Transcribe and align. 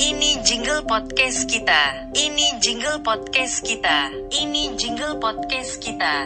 Ini 0.00 0.40
jingle 0.48 0.80
podcast 0.88 1.44
kita. 1.44 2.08
Ini 2.16 2.56
jingle 2.64 3.04
podcast 3.04 3.60
kita. 3.60 4.08
Ini 4.32 4.72
jingle 4.80 5.20
podcast 5.20 5.76
kita. 5.76 6.24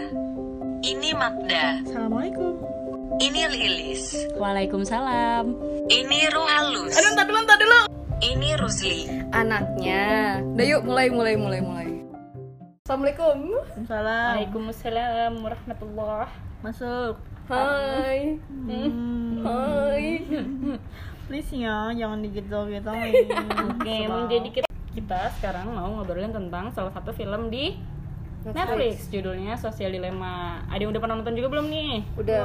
Ini 0.79 1.11
Magda. 1.19 1.83
Assalamualaikum. 1.83 2.55
Ini 3.19 3.51
Lilis. 3.51 4.31
Waalaikumsalam. 4.39 5.59
Ini 5.91 6.21
Ruhalus. 6.31 6.95
Aduh, 6.95 7.19
entar 7.19 7.27
dulu, 7.27 7.39
entar 7.43 7.59
dulu. 7.59 7.81
Ini 8.23 8.55
Rusli. 8.63 9.11
anaknya. 9.35 10.39
Udah 10.55 10.67
yuk 10.71 10.87
mulai 10.87 11.11
mulai 11.11 11.35
mulai 11.35 11.59
mulai. 11.59 11.89
Assalamualaikum. 12.87 13.59
Salam. 13.91 14.39
Waalaikumsalam 14.39 15.33
warahmatullah. 15.43 16.31
Masuk. 16.63 17.19
Hai. 17.51 18.39
Hmm. 18.55 19.43
Hai. 19.43 20.23
Please 21.25 21.49
ya, 21.57 21.89
jangan 21.97 22.21
digituin 22.21 22.69
gitu. 22.81 22.91
Oke, 23.81 23.97
menjadi 24.05 24.49
kita, 24.61 24.69
kita 24.93 25.21
sekarang 25.41 25.73
mau 25.73 25.89
ngobrolin 25.97 26.31
tentang 26.31 26.69
salah 26.77 26.93
satu 26.93 27.17
film 27.17 27.49
di 27.49 27.81
Netflix, 28.45 29.09
judulnya 29.09 29.57
Social 29.57 29.89
Dilemma. 29.89 30.61
Ada 30.69 30.85
yang 30.85 30.93
udah 30.93 31.01
pernah 31.01 31.17
nonton 31.17 31.33
juga 31.33 31.49
belum 31.49 31.67
nih? 31.73 31.93
Udah. 32.21 32.45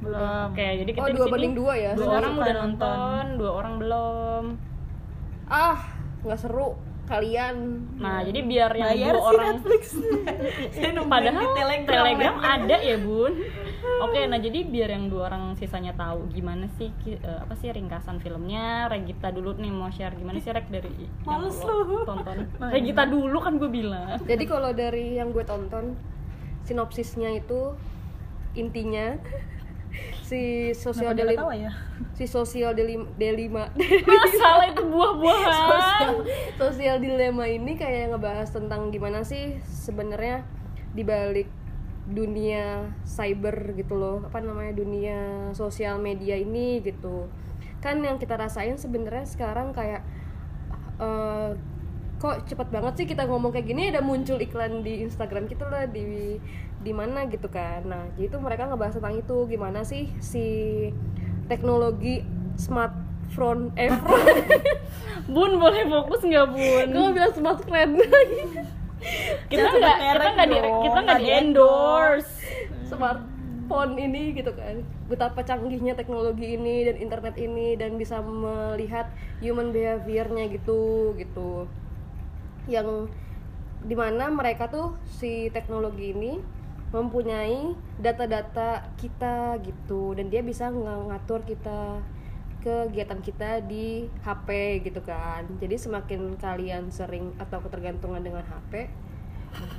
Belum. 0.00 0.44
Oke, 0.48 0.66
jadi 0.80 0.90
kita 0.96 1.04
Oh, 1.04 1.08
di 1.12 1.12
dua 1.12 1.26
sini 1.28 1.32
banding 1.36 1.54
dua 1.54 1.72
ya? 1.76 1.92
Dua 1.92 2.08
orang 2.08 2.34
udah 2.40 2.54
nonton. 2.56 2.64
nonton, 2.64 3.24
dua 3.36 3.50
orang 3.52 3.74
belum. 3.76 4.44
Ah, 5.44 5.76
nggak 6.24 6.38
seru 6.40 6.68
kalian. 7.06 7.54
Nah, 8.00 8.24
jadi 8.24 8.40
biar 8.42 8.70
yang 8.74 8.88
Bayar 8.96 9.12
dua 9.12 9.20
sih 9.20 9.28
orang 9.28 9.46
Netflix. 9.60 9.82
Padahal 11.12 11.44
Telegram, 11.52 11.84
Telegram. 11.84 12.34
ada 12.40 12.76
ya 12.80 12.96
bun. 12.96 13.32
Oke, 14.04 14.28
nah 14.28 14.36
jadi 14.36 14.62
biar 14.66 14.92
yang 14.92 15.08
dua 15.08 15.32
orang 15.32 15.56
sisanya 15.56 15.96
tahu 15.96 16.28
gimana 16.30 16.68
sih 16.76 16.92
eh, 17.08 17.18
apa 17.40 17.56
sih 17.56 17.72
ringkasan 17.72 18.20
filmnya. 18.20 18.86
Regita 18.92 19.32
dulu 19.32 19.56
nih 19.56 19.72
mau 19.72 19.88
share 19.88 20.14
gimana 20.14 20.38
sih 20.38 20.52
Reg 20.52 20.68
dari 20.68 20.92
yang 21.06 21.12
Males 21.24 21.58
lo 21.64 21.74
lu. 21.82 21.98
tonton. 22.04 22.44
Regita 22.74 23.02
dulu 23.08 23.38
kan 23.40 23.56
gue 23.56 23.70
bilang. 23.70 24.20
Jadi 24.22 24.44
kalau 24.44 24.70
dari 24.76 25.16
yang 25.16 25.32
gue 25.32 25.44
tonton 25.46 25.96
sinopsisnya 26.66 27.30
itu 27.38 27.72
intinya 28.56 29.14
si 30.28 30.72
sosial 30.74 31.14
ketawa 31.14 31.54
ya? 31.54 31.72
si 32.12 32.26
sosial 32.26 32.74
delim 32.74 33.08
delima 33.16 33.70
Masalah 34.10 34.68
itu 34.68 34.82
buah-buahan. 34.84 35.46
sosial, 35.46 36.12
sosial 36.58 36.96
dilema 37.00 37.46
ini 37.48 37.78
kayak 37.78 38.12
ngebahas 38.12 38.48
tentang 38.50 38.90
gimana 38.90 39.22
sih 39.22 39.56
sebenarnya 39.64 40.42
di 40.92 41.04
balik 41.06 41.48
dunia 42.06 42.86
cyber 43.02 43.74
gitu 43.74 43.98
loh. 43.98 44.22
Apa 44.26 44.38
namanya 44.38 44.72
dunia 44.78 45.50
sosial 45.52 45.98
media 45.98 46.38
ini 46.38 46.78
gitu. 46.82 47.26
Kan 47.82 48.02
yang 48.02 48.16
kita 48.22 48.38
rasain 48.38 48.78
sebenarnya 48.78 49.26
sekarang 49.26 49.74
kayak 49.74 50.06
eh, 51.02 51.50
kok 52.16 52.48
cepet 52.48 52.68
banget 52.72 52.92
sih 52.96 53.06
kita 53.10 53.26
ngomong 53.26 53.50
kayak 53.50 53.66
gini? 53.66 53.90
Ada 53.90 54.00
muncul 54.00 54.38
iklan 54.38 54.86
di 54.86 55.02
Instagram 55.02 55.50
kita 55.50 55.66
lah 55.66 55.84
di 55.90 56.38
di 56.80 56.92
mana 56.94 57.26
gitu 57.26 57.50
kan. 57.50 57.82
Nah 57.86 58.06
jadi 58.14 58.30
itu 58.30 58.38
mereka 58.38 58.70
ngebahas 58.70 59.02
tentang 59.02 59.18
itu. 59.18 59.36
Gimana 59.50 59.82
sih 59.82 60.08
si 60.22 60.46
teknologi 61.50 62.22
smartphone 62.54 63.74
eh 63.74 63.90
front 63.90 64.38
Bun 65.34 65.58
boleh 65.58 65.82
fokus 65.90 66.22
nggak 66.22 66.46
bun? 66.54 66.86
Gue 66.94 67.08
bilang 67.18 67.34
smartphone 67.34 67.98
Kita 69.46 69.68
nggak 69.70 69.96
kita 70.00 70.28
nggak 70.32 70.48
di 70.48 70.58
kita 70.64 70.98
nggak 71.04 71.20
di 71.20 71.28
endorse. 71.30 72.32
smartphone 72.86 73.98
ini 73.98 74.30
gitu 74.38 74.54
kan 74.54 74.78
betapa 75.10 75.42
canggihnya 75.42 75.98
teknologi 75.98 76.54
ini 76.54 76.86
dan 76.86 76.96
internet 77.02 77.34
ini 77.34 77.74
dan 77.74 77.98
bisa 77.98 78.22
melihat 78.22 79.10
human 79.42 79.74
behaviornya 79.74 80.46
gitu 80.54 81.14
gitu 81.18 81.66
yang 82.70 83.10
di 83.86 83.94
mana 83.94 84.30
mereka 84.30 84.70
tuh 84.70 84.94
si 85.06 85.50
teknologi 85.50 86.14
ini 86.14 86.38
mempunyai 86.90 87.74
data-data 87.98 88.86
kita 88.98 89.58
gitu 89.62 90.14
dan 90.14 90.30
dia 90.30 90.42
bisa 90.42 90.70
ng- 90.70 91.10
ngatur 91.10 91.42
kita 91.42 92.02
kegiatan 92.66 93.22
kita 93.22 93.62
di 93.62 94.10
HP 94.26 94.82
gitu 94.82 94.98
kan. 95.06 95.46
Jadi 95.62 95.78
semakin 95.78 96.34
kalian 96.34 96.90
sering 96.90 97.30
atau 97.38 97.62
ketergantungan 97.62 98.18
dengan 98.18 98.42
HP 98.42 98.90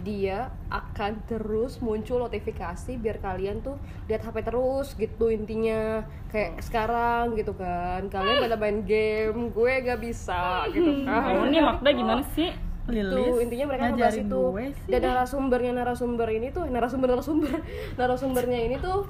dia 0.02 0.50
akan 0.74 1.22
terus 1.30 1.84
muncul 1.84 2.18
notifikasi 2.24 2.98
biar 2.98 3.22
kalian 3.22 3.62
tuh 3.62 3.78
lihat 4.08 4.24
HP 4.24 4.48
terus 4.48 4.96
gitu 4.96 5.28
intinya. 5.28 6.08
Kayak 6.32 6.64
sekarang 6.64 7.36
gitu 7.36 7.52
kan 7.60 8.08
kalian 8.08 8.48
pada 8.48 8.56
main 8.56 8.88
game 8.88 9.52
gue 9.52 9.74
gak 9.84 10.00
bisa 10.00 10.72
gitu 10.72 11.04
kan. 11.04 11.44
Oh 11.44 11.46
nih 11.52 11.60
Magda 11.60 11.90
gimana 11.92 12.24
sih? 12.32 12.56
itu 12.88 13.44
intinya 13.44 13.66
mereka 13.68 13.92
ngebahas 13.92 14.16
itu. 14.16 14.44
dan 14.88 15.02
narasumbernya 15.04 15.72
narasumber 15.76 16.28
ini 16.32 16.48
tuh 16.56 16.64
narasumber 16.72 17.20
narasumber 17.20 17.52
narasumbernya 18.00 18.60
ini 18.64 18.76
tuh 18.80 19.04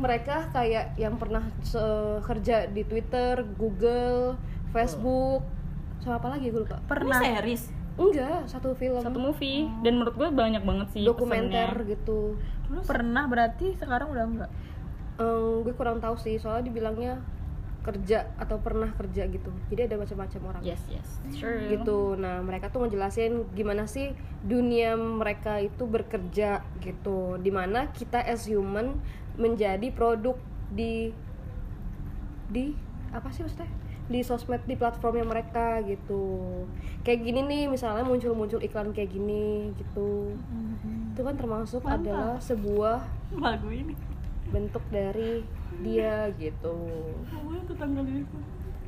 mereka 0.00 0.48
kayak 0.56 0.96
yang 0.96 1.20
pernah 1.20 1.44
kerja 2.24 2.64
di 2.72 2.82
Twitter, 2.88 3.44
Google, 3.60 4.40
Facebook, 4.72 5.44
sama 6.00 6.16
apa 6.16 6.28
lagi 6.40 6.48
gue 6.48 6.64
lupa. 6.64 6.80
pernah 6.88 7.20
series 7.20 7.68
Enggak, 8.00 8.48
satu 8.48 8.72
film 8.72 9.04
satu 9.04 9.20
movie 9.20 9.68
dan 9.84 10.00
menurut 10.00 10.16
gue 10.16 10.28
banyak 10.32 10.64
banget 10.64 10.88
sih 10.96 11.04
dokumenter 11.04 11.68
pesannya. 11.68 11.92
gitu. 11.92 12.40
pernah 12.88 13.28
berarti 13.28 13.76
sekarang 13.76 14.08
udah 14.16 14.24
enggak. 14.24 14.50
Em, 15.20 15.60
gue 15.68 15.74
kurang 15.76 16.00
tahu 16.00 16.16
sih, 16.16 16.40
soalnya 16.40 16.64
dibilangnya 16.72 17.20
kerja 17.84 18.32
atau 18.40 18.56
pernah 18.56 18.88
kerja 18.96 19.28
gitu. 19.28 19.52
Jadi 19.68 19.80
ada 19.84 20.00
macam-macam 20.00 20.40
orang. 20.48 20.62
Yes 20.64 20.80
yes 20.88 21.20
sure. 21.36 21.60
gitu 21.68 22.16
nah 22.18 22.42
mereka 22.42 22.72
tuh 22.72 22.84
ngejelasin 22.86 23.46
gimana 23.54 23.84
sih 23.86 24.16
dunia 24.42 24.96
mereka 24.96 25.60
itu 25.60 25.84
bekerja 25.86 26.64
gitu 26.80 27.36
di 27.38 27.50
mana 27.52 27.92
kita 27.92 28.18
as 28.20 28.48
human 28.48 28.98
menjadi 29.40 29.88
produk 29.90 30.36
di 30.70 31.10
di 32.52 32.76
apa 33.10 33.32
sih 33.32 33.42
maksudnya? 33.42 33.70
Di 34.10 34.20
sosmed 34.26 34.62
di 34.66 34.74
platformnya 34.74 35.24
mereka 35.24 35.80
gitu. 35.86 36.46
Kayak 37.06 37.20
gini 37.24 37.40
nih 37.46 37.62
misalnya 37.70 38.04
muncul-muncul 38.04 38.60
iklan 38.60 38.92
kayak 38.92 39.10
gini 39.10 39.72
gitu. 39.78 40.34
Itu 41.14 41.20
kan 41.24 41.34
termasuk 41.38 41.82
adalah 41.86 42.36
sebuah 42.42 43.00
Lagu 43.38 43.70
ini. 43.70 43.94
bentuk 44.50 44.82
dari 44.90 45.46
dia 45.80 46.26
gitu. 46.36 46.74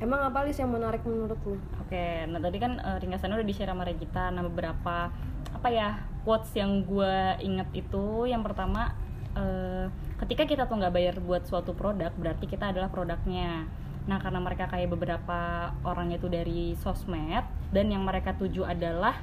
Emang 0.03 0.19
apa 0.19 0.43
Lis 0.43 0.59
yang 0.59 0.75
menarik 0.75 0.99
menurut 1.07 1.39
lu? 1.47 1.55
Oke, 1.79 2.27
nah 2.27 2.43
tadi 2.43 2.59
kan 2.59 2.75
eh, 2.75 2.97
ringkasannya 2.99 3.39
udah 3.39 3.47
di-share 3.47 3.71
sama 3.71 3.87
Regita 3.87 4.27
Nah 4.27 4.43
beberapa, 4.43 5.07
apa 5.55 5.69
ya, 5.71 6.03
quotes 6.27 6.51
yang 6.59 6.83
gue 6.83 7.39
inget 7.39 7.71
itu. 7.71 8.27
Yang 8.27 8.51
pertama, 8.51 8.91
eh, 9.37 9.85
ketika 10.25 10.43
kita 10.47 10.63
tuh 10.65 10.79
nggak 10.79 10.93
bayar 10.93 11.15
buat 11.19 11.43
suatu 11.45 11.73
produk 11.73 12.13
Berarti 12.15 12.45
kita 12.47 12.71
adalah 12.71 12.89
produknya. 12.89 13.67
Nah 14.05 14.17
karena 14.19 14.39
mereka 14.43 14.67
kayak 14.67 14.91
beberapa 14.91 15.71
orang 15.87 16.11
itu 16.11 16.27
dari 16.27 16.75
sosmed 16.79 17.45
Dan 17.71 17.89
yang 17.89 18.03
mereka 18.03 18.35
tuju 18.35 18.67
adalah, 18.67 19.17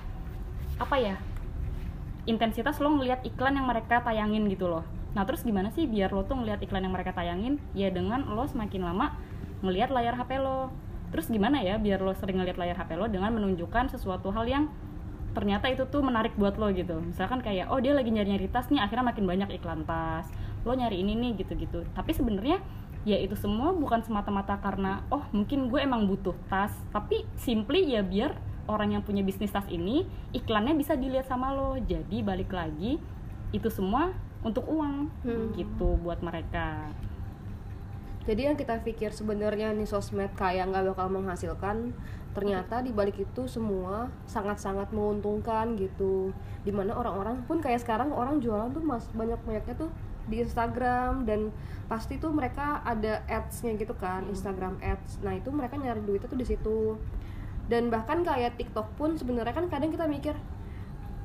apa 0.80 0.96
ya, 0.96 1.16
intensitas 2.28 2.80
lo 2.82 2.92
ngelihat 2.96 3.24
iklan 3.24 3.56
yang 3.56 3.68
mereka 3.68 4.02
tayangin 4.04 4.46
gitu 4.50 4.68
loh. 4.68 4.84
Nah 5.16 5.26
terus 5.26 5.42
gimana 5.42 5.74
sih 5.74 5.90
biar 5.90 6.14
lo 6.14 6.22
tuh 6.26 6.38
ngelihat 6.38 6.60
iklan 6.62 6.86
yang 6.86 6.94
mereka 6.94 7.14
tayangin? 7.14 7.58
Ya 7.74 7.90
dengan 7.90 8.26
lo 8.30 8.44
semakin 8.46 8.84
lama 8.84 9.14
ngelihat 9.64 9.90
layar 9.90 10.16
HP 10.16 10.40
lo. 10.40 10.70
Terus 11.10 11.26
gimana 11.26 11.58
ya 11.64 11.78
biar 11.80 11.98
lo 12.02 12.14
sering 12.14 12.38
ngelihat 12.38 12.58
layar 12.60 12.76
HP 12.78 12.94
lo 12.94 13.10
dengan 13.10 13.34
menunjukkan 13.34 13.90
sesuatu 13.90 14.30
hal 14.30 14.46
yang 14.46 14.64
ternyata 15.32 15.70
itu 15.70 15.86
tuh 15.86 16.02
menarik 16.02 16.34
buat 16.34 16.58
lo 16.58 16.70
gitu. 16.74 16.98
Misalkan 17.00 17.40
kayak 17.40 17.70
oh 17.70 17.78
dia 17.78 17.94
lagi 17.94 18.10
nyari-nyari 18.10 18.50
tas 18.50 18.66
nih 18.68 18.82
akhirnya 18.82 19.06
makin 19.10 19.24
banyak 19.26 19.50
iklan 19.60 19.82
tas. 19.86 20.26
Lo 20.66 20.74
nyari 20.74 21.00
ini 21.00 21.14
nih 21.16 21.44
gitu-gitu. 21.44 21.86
Tapi 21.94 22.10
sebenarnya 22.12 22.58
ya 23.08 23.16
itu 23.16 23.32
semua 23.32 23.72
bukan 23.72 24.04
semata-mata 24.04 24.60
karena 24.60 25.06
oh 25.08 25.24
mungkin 25.32 25.72
gue 25.72 25.80
emang 25.80 26.04
butuh 26.10 26.34
tas. 26.50 26.74
Tapi 26.90 27.24
simply 27.38 27.86
ya 27.86 28.04
biar 28.04 28.36
orang 28.68 28.94
yang 28.98 29.02
punya 29.02 29.24
bisnis 29.24 29.50
tas 29.50 29.66
ini 29.72 30.06
iklannya 30.30 30.76
bisa 30.76 30.94
dilihat 30.94 31.26
sama 31.26 31.54
lo. 31.54 31.78
Jadi 31.80 32.22
balik 32.22 32.52
lagi 32.52 33.00
itu 33.50 33.68
semua 33.70 34.14
untuk 34.40 34.64
uang 34.70 35.10
Hmm. 35.26 35.52
gitu 35.52 36.00
buat 36.00 36.24
mereka 36.24 36.88
Jadi 38.30 38.46
yang 38.46 38.54
kita 38.54 38.78
pikir 38.86 39.10
sebenarnya 39.10 39.74
nih 39.74 39.90
sosmed 39.90 40.30
kayak 40.38 40.70
nggak 40.70 40.94
bakal 40.94 41.10
menghasilkan, 41.10 41.90
ternyata 42.30 42.78
di 42.78 42.94
balik 42.94 43.18
itu 43.18 43.50
semua 43.50 44.06
sangat-sangat 44.30 44.94
menguntungkan 44.94 45.74
gitu. 45.74 46.30
Di 46.62 46.70
mana 46.70 46.94
orang-orang 46.94 47.42
pun 47.50 47.58
kayak 47.58 47.82
sekarang 47.82 48.14
orang 48.14 48.38
jualan 48.38 48.70
tuh 48.70 48.86
mas 48.86 49.10
banyak 49.10 49.34
banyaknya 49.42 49.74
tuh 49.74 49.90
di 50.30 50.46
Instagram 50.46 51.26
dan 51.26 51.50
pasti 51.90 52.22
tuh 52.22 52.30
mereka 52.30 52.86
ada 52.86 53.26
ads-nya 53.26 53.74
gitu 53.74 53.98
kan, 53.98 54.22
Instagram 54.30 54.78
ads. 54.78 55.18
Nah 55.26 55.34
itu 55.34 55.50
mereka 55.50 55.74
nyari 55.74 55.98
duitnya 55.98 56.30
tuh 56.30 56.38
di 56.38 56.46
situ. 56.46 56.94
Dan 57.66 57.90
bahkan 57.90 58.22
kayak 58.22 58.54
TikTok 58.54 58.94
pun 58.94 59.18
sebenarnya 59.18 59.58
kan 59.58 59.66
kadang 59.66 59.90
kita 59.90 60.06
mikir 60.06 60.38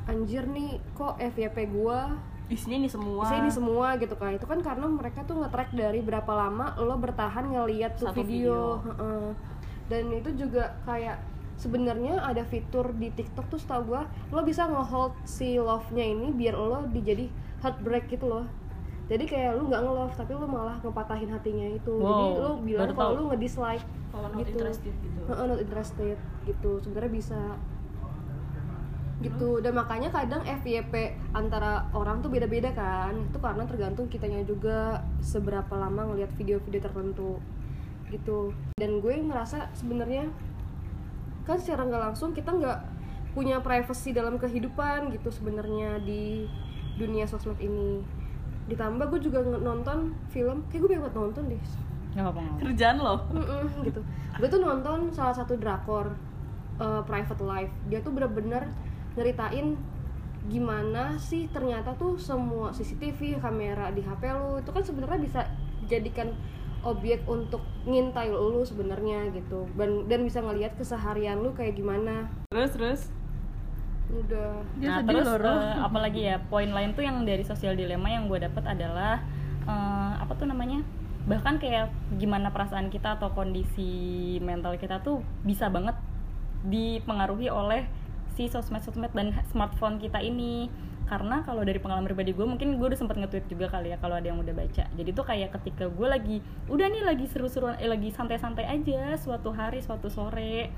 anjir 0.09 0.49
nih 0.49 0.81
kok 0.97 1.21
FYP 1.21 1.69
gua 1.69 2.17
Isinya 2.45 2.77
ini 2.77 2.89
semua. 2.89 3.25
Isinya 3.25 3.41
ini 3.41 3.53
semua 3.53 3.87
gitu 3.97 4.15
kan 4.15 4.29
itu 4.33 4.45
kan 4.45 4.59
karena 4.61 4.85
mereka 4.85 5.25
tuh 5.25 5.41
nge-track 5.41 5.73
dari 5.73 5.99
berapa 6.05 6.29
lama 6.29 6.77
lo 6.77 6.95
bertahan 6.97 7.49
ngeliat 7.49 7.97
tuh 7.97 8.13
Satu 8.13 8.21
video, 8.21 8.81
Heeh. 8.85 9.33
dan 9.89 10.03
itu 10.13 10.29
juga 10.37 10.77
kayak 10.85 11.17
sebenarnya 11.55 12.19
ada 12.19 12.43
fitur 12.43 12.91
di 12.93 13.09
TikTok 13.09 13.47
tuh 13.47 13.57
setahu 13.57 13.95
gua 13.95 14.03
lo 14.29 14.43
bisa 14.43 14.67
ngehold 14.67 15.15
si 15.23 15.55
love-nya 15.55 16.03
ini 16.03 16.35
biar 16.35 16.53
lo 16.53 16.83
dijadi 16.91 17.31
heartbreak 17.63 18.11
gitu 18.11 18.27
loh 18.27 18.45
jadi 19.05 19.23
kayak 19.23 19.51
lu 19.61 19.69
nggak 19.69 19.81
nge-love 19.85 20.13
tapi 20.17 20.31
lu 20.35 20.49
malah 20.49 20.75
ngepatahin 20.81 21.29
hatinya 21.31 21.67
itu 21.71 21.93
jadi 21.95 22.25
Wow, 22.27 22.41
lu 22.41 22.49
bilang 22.65 22.89
kalau 22.91 23.11
lu 23.15 23.23
nge-dislike 23.31 23.85
Kalau 24.11 24.27
not 24.31 24.39
gitu. 24.41 24.49
interested 24.55 24.93
gitu. 24.99 25.19
Not 25.27 25.59
interested 25.61 26.15
gitu 26.43 26.71
sebenarnya 26.83 27.11
bisa 27.13 27.39
gitu. 29.23 29.63
Dan 29.63 29.79
makanya 29.79 30.11
kadang 30.11 30.43
FYP 30.43 31.15
antara 31.31 31.87
orang 31.95 32.19
tuh 32.19 32.27
beda-beda 32.27 32.71
kan. 32.75 33.15
Itu 33.31 33.39
karena 33.39 33.63
tergantung 33.63 34.11
kitanya 34.11 34.43
juga 34.43 35.03
seberapa 35.23 35.71
lama 35.75 36.11
ngelihat 36.11 36.31
video-video 36.35 36.81
tertentu 36.83 37.39
gitu. 38.11 38.53
Dan 38.77 38.99
gue 38.99 39.13
ngerasa 39.15 39.71
sebenarnya 39.73 40.29
kan 41.45 41.61
secara 41.61 41.85
nggak 41.85 42.03
langsung 42.11 42.33
kita 42.33 42.49
nggak 42.49 42.79
punya 43.37 43.59
privacy 43.61 44.15
dalam 44.15 44.39
kehidupan 44.39 45.11
gitu 45.11 45.29
sebenarnya 45.29 45.99
di 46.01 46.47
dunia 46.95 47.27
sosmed 47.27 47.59
ini. 47.59 48.01
Ditambah 48.65 49.11
gue 49.13 49.19
juga 49.29 49.43
nonton 49.43 50.15
film 50.31 50.65
kayak 50.71 50.79
gue 50.81 50.89
banyak 50.89 51.03
banget 51.05 51.15
nonton 51.15 51.43
deh. 51.51 51.61
Apa-apa 52.15 52.39
apa-apa. 52.39 52.59
Kerjaan 52.63 52.97
lo. 53.03 53.15
Mm-mm, 53.35 53.63
gitu. 53.83 54.01
Gue 54.39 54.47
tuh 54.47 54.61
nonton 54.63 55.11
salah 55.11 55.35
satu 55.35 55.59
drakor 55.59 56.15
uh, 56.79 57.03
private 57.03 57.43
life. 57.43 57.73
Dia 57.91 57.99
tuh 57.99 58.15
bener-bener 58.15 58.71
nyeritain 59.15 59.75
gimana 60.45 61.17
sih 61.17 61.49
ternyata 61.49 61.97
tuh 61.97 62.21
semua 62.21 62.69
CCTV 62.69 63.41
kamera 63.41 63.89
di 63.89 64.05
HP 64.05 64.29
lu 64.37 64.61
itu 64.61 64.69
kan 64.69 64.83
sebenarnya 64.85 65.19
bisa 65.19 65.41
dijadikan 65.81 66.29
objek 66.85 67.25
untuk 67.25 67.65
ngintai 67.89 68.29
lu 68.29 68.61
sebenarnya 68.61 69.33
gitu. 69.33 69.65
Dan 69.73 70.05
dan 70.05 70.21
bisa 70.21 70.39
ngelihat 70.39 70.77
keseharian 70.77 71.41
lu 71.41 71.51
kayak 71.57 71.75
gimana. 71.75 72.29
Terus 72.53 72.71
terus. 72.77 73.01
udah. 74.05 74.61
Dia 74.77 74.85
nah 74.85 74.99
terus 75.01 75.25
eh, 75.25 75.75
apalagi 75.81 76.29
ya 76.29 76.37
poin 76.45 76.69
lain 76.69 76.93
tuh 76.93 77.01
yang 77.01 77.25
dari 77.25 77.41
sosial 77.41 77.73
dilema 77.73 78.05
yang 78.05 78.29
gue 78.29 78.37
dapet 78.37 78.61
adalah 78.61 79.17
eh, 79.65 80.13
apa 80.21 80.37
tuh 80.37 80.45
namanya? 80.45 80.85
Bahkan 81.25 81.57
kayak 81.57 81.89
gimana 82.21 82.53
perasaan 82.53 82.93
kita 82.93 83.17
atau 83.17 83.33
kondisi 83.33 84.37
mental 84.45 84.77
kita 84.77 85.01
tuh 85.01 85.25
bisa 85.41 85.73
banget 85.73 85.97
dipengaruhi 86.69 87.49
oleh 87.49 87.89
si 88.35 88.51
sosmed-sosmed 88.51 89.15
dan 89.15 89.31
smartphone 89.49 89.97
kita 89.97 90.19
ini. 90.19 90.67
Karena 91.05 91.45
kalau 91.45 91.61
dari 91.61 91.77
pengalaman 91.77 92.09
pribadi 92.09 92.33
gue 92.33 92.45
mungkin 92.45 92.81
gue 92.81 92.87
udah 92.89 92.97
sempet 92.97 93.21
nge-tweet 93.21 93.45
juga 93.45 93.69
kali 93.69 93.93
ya 93.93 93.97
kalau 94.01 94.17
ada 94.17 94.25
yang 94.25 94.41
udah 94.41 94.53
baca. 94.57 94.89
Jadi 94.89 95.09
tuh 95.13 95.25
kayak 95.25 95.53
ketika 95.61 95.85
gue 95.85 96.07
lagi 96.09 96.37
udah 96.65 96.87
nih 96.89 97.05
lagi 97.05 97.25
seru-seruan 97.29 97.77
eh 97.77 97.85
lagi 97.85 98.09
santai-santai 98.09 98.65
aja 98.65 99.13
suatu 99.15 99.53
hari 99.53 99.85
suatu 99.85 100.09
sore 100.09 100.73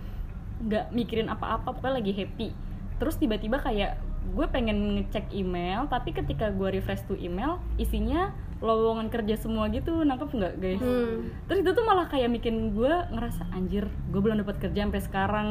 nggak 0.58 0.92
mikirin 0.92 1.32
apa-apa 1.32 1.72
pokoknya 1.72 2.04
lagi 2.04 2.12
happy. 2.12 2.52
Terus 3.00 3.16
tiba-tiba 3.16 3.64
kayak 3.64 4.04
gue 4.36 4.46
pengen 4.52 5.00
ngecek 5.00 5.32
email 5.32 5.88
tapi 5.88 6.12
ketika 6.12 6.52
gue 6.52 6.68
refresh 6.76 7.08
tuh 7.08 7.16
email 7.16 7.64
isinya 7.80 8.36
lowongan 8.60 9.08
kerja 9.08 9.38
semua 9.38 9.70
gitu 9.72 10.04
nangkep 10.04 10.30
nggak 10.34 10.54
guys? 10.60 10.82
Hmm. 10.82 11.30
terus 11.46 11.62
itu 11.64 11.72
tuh 11.72 11.86
malah 11.86 12.10
kayak 12.10 12.28
bikin 12.36 12.74
gue 12.74 12.94
ngerasa 13.14 13.48
anjir 13.54 13.88
gue 14.12 14.20
belum 14.20 14.42
dapat 14.44 14.58
kerja 14.60 14.84
sampai 14.84 15.02
sekarang 15.06 15.48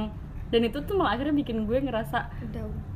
dan 0.50 0.60
itu 0.62 0.78
tuh 0.86 0.94
malah 0.94 1.18
akhirnya 1.18 1.34
bikin 1.34 1.66
gue 1.66 1.78
ngerasa 1.82 2.30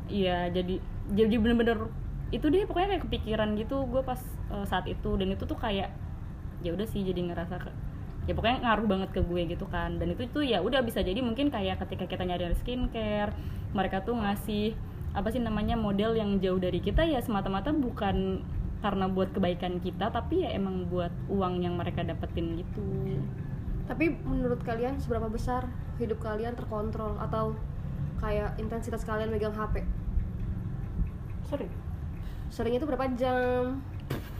iya 0.06 0.47
jadi 0.50 0.79
jadi 1.11 1.35
bener-bener 1.38 1.91
itu 2.31 2.47
deh 2.47 2.62
pokoknya 2.62 2.88
kayak 2.97 3.02
kepikiran 3.11 3.58
gitu 3.58 3.87
gue 3.91 4.02
pas 4.06 4.20
eh, 4.55 4.67
saat 4.67 4.87
itu. 4.87 5.19
Dan 5.19 5.35
itu 5.35 5.44
tuh 5.47 5.58
kayak 5.58 5.91
ya 6.62 6.70
udah 6.76 6.87
sih 6.87 7.02
jadi 7.02 7.20
ngerasa 7.26 7.58
ke- 7.58 7.76
ya 8.29 8.32
pokoknya 8.37 8.62
ngaruh 8.62 8.87
banget 8.87 9.11
ke 9.11 9.20
gue 9.26 9.43
gitu 9.50 9.67
kan. 9.67 9.99
Dan 9.99 10.14
itu 10.14 10.31
tuh 10.31 10.47
ya 10.47 10.62
udah 10.62 10.81
bisa 10.87 11.02
jadi 11.02 11.19
mungkin 11.19 11.50
kayak 11.50 11.82
ketika 11.87 12.06
kita 12.06 12.23
nyari 12.23 12.55
skincare 12.62 13.35
mereka 13.75 14.02
tuh 14.06 14.14
ngasih 14.14 14.75
apa 15.11 15.26
sih 15.35 15.43
namanya 15.43 15.75
model 15.75 16.14
yang 16.14 16.38
jauh 16.38 16.62
dari 16.62 16.79
kita 16.79 17.02
ya 17.02 17.19
semata-mata 17.19 17.75
bukan 17.75 18.47
karena 18.81 19.11
buat 19.11 19.35
kebaikan 19.35 19.82
kita 19.82 20.08
tapi 20.08 20.47
ya 20.47 20.55
emang 20.55 20.87
buat 20.87 21.11
uang 21.26 21.67
yang 21.67 21.75
mereka 21.75 22.06
dapetin 22.06 22.62
gitu. 22.62 23.19
Tapi 23.91 24.14
menurut 24.23 24.62
kalian 24.62 25.02
seberapa 25.02 25.26
besar 25.26 25.67
hidup 26.00 26.19
kalian 26.25 26.56
terkontrol 26.56 27.14
atau 27.20 27.52
kayak 28.20 28.56
intensitas 28.56 29.05
kalian 29.05 29.29
megang 29.32 29.52
HP 29.52 29.85
Sorry. 31.49 31.69
seringnya 32.49 32.81
itu 32.81 32.88
berapa 32.88 33.06
jam 33.19 33.82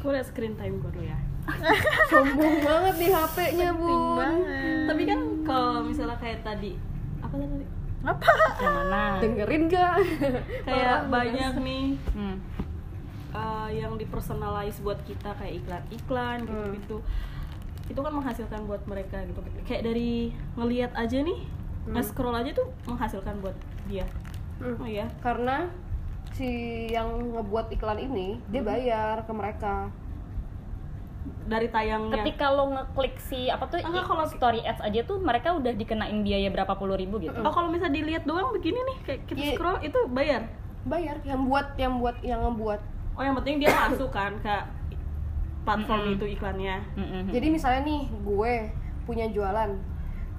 Gue 0.01 0.17
liat 0.17 0.27
screen 0.33 0.57
time 0.57 0.81
gue 0.81 0.91
dulu 0.97 1.05
ya. 1.05 1.19
sombong 2.11 2.57
banget 2.65 2.95
nih 3.01 3.11
HP-nya 3.13 3.71
bun 3.77 4.33
Tapi 4.89 5.03
kan 5.05 5.21
kalau 5.45 5.85
misalnya 5.85 6.17
kayak 6.17 6.41
tadi 6.41 6.73
apa 7.21 7.35
tadi? 7.37 7.67
yang 8.61 8.75
mana 8.81 9.03
dengerin 9.21 9.63
gak 9.69 9.97
Kayak 10.67 10.97
Parah, 11.05 11.13
banyak 11.13 11.53
nih 11.61 11.87
hmm. 12.17 12.37
uh, 13.37 13.69
yang 13.69 13.93
dipersonalize 14.01 14.81
buat 14.81 14.97
kita 15.05 15.37
kayak 15.37 15.61
iklan-iklan 15.61 16.49
gitu-gitu. 16.49 16.97
Itu 17.91 18.01
kan 18.01 18.13
menghasilkan 18.13 18.65
buat 18.65 18.83
mereka 18.87 19.21
gitu. 19.23 19.43
Kayak 19.67 19.83
dari 19.85 20.31
ngelihat 20.55 20.95
aja 20.95 21.19
nih, 21.19 21.39
nge-scroll 21.87 22.33
aja 22.33 22.51
tuh 22.53 22.71
menghasilkan 22.87 23.43
buat 23.43 23.57
dia. 23.85 24.07
Hmm. 24.57 24.77
Oh 24.77 24.85
iya. 24.85 25.09
karena 25.19 25.73
si 26.31 26.47
yang 26.87 27.09
ngebuat 27.33 27.73
iklan 27.73 27.97
ini 27.99 28.37
dia 28.47 28.61
bayar 28.61 29.25
ke 29.25 29.33
mereka 29.33 29.89
Dari 31.43 31.67
tayangnya. 31.67 32.21
ketika 32.21 32.49
lo 32.49 32.71
ngeklik 32.71 33.17
si 33.19 33.49
apa 33.49 33.67
tuh 33.67 33.77
Enggak, 33.79 34.05
kalau- 34.05 34.25
story 34.27 34.61
ads 34.63 34.81
aja 34.81 35.01
tuh 35.03 35.17
mereka 35.19 35.53
udah 35.53 35.73
dikenain 35.73 36.21
biaya 36.21 36.49
berapa 36.49 36.73
puluh 36.75 36.95
ribu 36.95 37.19
gitu 37.19 37.35
Oh 37.37 37.49
kalau 37.49 37.69
misalnya 37.69 37.99
dilihat 37.99 38.25
doang 38.25 38.53
begini 38.53 38.79
nih 38.79 38.97
kayak 39.03 39.21
kita 39.27 39.41
Iya. 39.43 39.53
scroll 39.53 39.79
itu 39.81 39.99
bayar. 40.09 40.43
bayar 40.83 41.17
yang 41.21 41.45
buat 41.45 41.67
yang 41.77 41.97
buat 41.97 42.17
yang 42.21 42.41
ngebuat 42.43 42.81
Oh 43.13 43.23
yang 43.23 43.37
penting 43.37 43.59
dia 43.59 43.69
masuk 43.73 44.09
kan 44.09 44.33
ke 44.39 44.57
platform 45.63 46.01
Mm-mm. 46.03 46.17
itu 46.17 46.27
iklannya. 46.37 46.77
Mm-mm. 46.97 47.23
jadi 47.31 47.47
misalnya 47.53 47.83
nih 47.87 48.03
gue 48.25 48.55
punya 49.05 49.27
jualan 49.29 49.71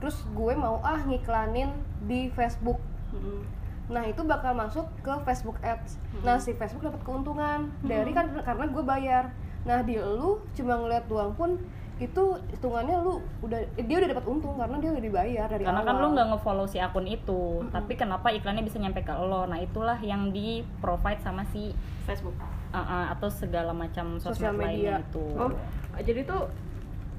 terus 0.01 0.25
gue 0.33 0.53
mau 0.57 0.81
ah 0.81 1.01
ngiklanin 1.05 1.69
di 2.09 2.31
Facebook 2.33 2.81
Mm-mm. 3.13 3.61
Nah 3.91 4.07
itu 4.07 4.23
bakal 4.23 4.55
masuk 4.55 4.87
ke 5.03 5.13
Facebook 5.27 5.59
Ads. 5.59 5.99
Nah 6.23 6.39
si 6.39 6.55
Facebook 6.55 6.87
dapat 6.87 7.03
keuntungan 7.03 7.67
dari 7.83 8.15
kan 8.15 8.31
karena 8.39 8.65
gue 8.71 8.83
bayar. 8.87 9.35
Nah 9.67 9.83
di 9.83 9.99
lu 9.99 10.39
cuma 10.55 10.79
ngeliat 10.79 11.11
doang 11.11 11.35
pun 11.35 11.59
itu 12.01 12.23
hitungannya 12.49 12.97
lu 12.97 13.21
udah 13.45 13.61
dia 13.77 13.97
udah 14.01 14.09
dapat 14.09 14.25
untung 14.25 14.57
karena 14.57 14.73
dia 14.81 14.89
udah 14.89 15.03
dibayar 15.05 15.45
dari 15.45 15.61
karena 15.61 15.85
awal. 15.85 15.89
kan 15.93 16.01
lo 16.01 16.07
nggak 16.17 16.27
nge-follow 16.33 16.65
si 16.65 16.81
akun 16.81 17.05
itu 17.05 17.61
tapi 17.69 17.93
kenapa 17.93 18.33
iklannya 18.33 18.65
bisa 18.65 18.81
nyampe 18.81 19.05
ke 19.05 19.13
lo 19.13 19.45
nah 19.45 19.61
itulah 19.61 20.01
yang 20.01 20.33
di 20.33 20.65
provide 20.81 21.21
sama 21.21 21.45
si 21.53 21.77
Facebook. 22.09 22.33
Uh, 22.71 22.79
uh, 22.79 23.05
atau 23.13 23.29
segala 23.29 23.71
macam 23.75 24.17
Sosial 24.17 24.55
media. 24.55 24.97
lainnya 24.99 25.07
itu 25.07 25.25
Oh 25.37 25.51
jadi 25.99 26.23
tuh 26.23 26.47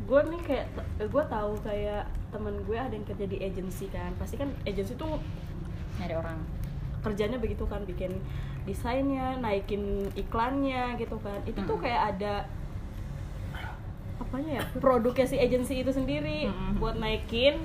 gue 0.03 0.21
nih 0.35 0.41
kayak 0.43 0.67
gue 0.99 1.25
tahu 1.31 1.53
kayak 1.63 2.05
temen 2.35 2.55
gue 2.67 2.75
ada 2.77 2.91
yang 2.91 3.07
kerja 3.07 3.25
di 3.29 3.39
agency 3.39 3.87
kan. 3.93 4.11
Pasti 4.19 4.41
kan 4.41 4.51
agency 4.67 4.97
tuh 4.97 5.21
nyari 6.01 6.17
orang. 6.17 6.41
kerjanya 7.03 7.35
begitu 7.35 7.67
kan 7.67 7.83
bikin 7.83 8.15
desainnya 8.63 9.35
naikin 9.43 10.07
iklannya 10.15 10.95
gitu 10.99 11.19
kan. 11.19 11.43
Itu 11.43 11.67
tuh 11.67 11.77
Mm-mm. 11.79 11.85
kayak 11.85 12.03
ada 12.15 12.35
apanya 14.23 14.63
ya 14.63 14.65
produknya 14.79 15.27
si 15.27 15.37
agency 15.37 15.83
itu 15.83 15.91
sendiri. 15.91 16.47
Mm-mm. 16.47 16.79
buat 16.79 16.95
naikin 16.95 17.59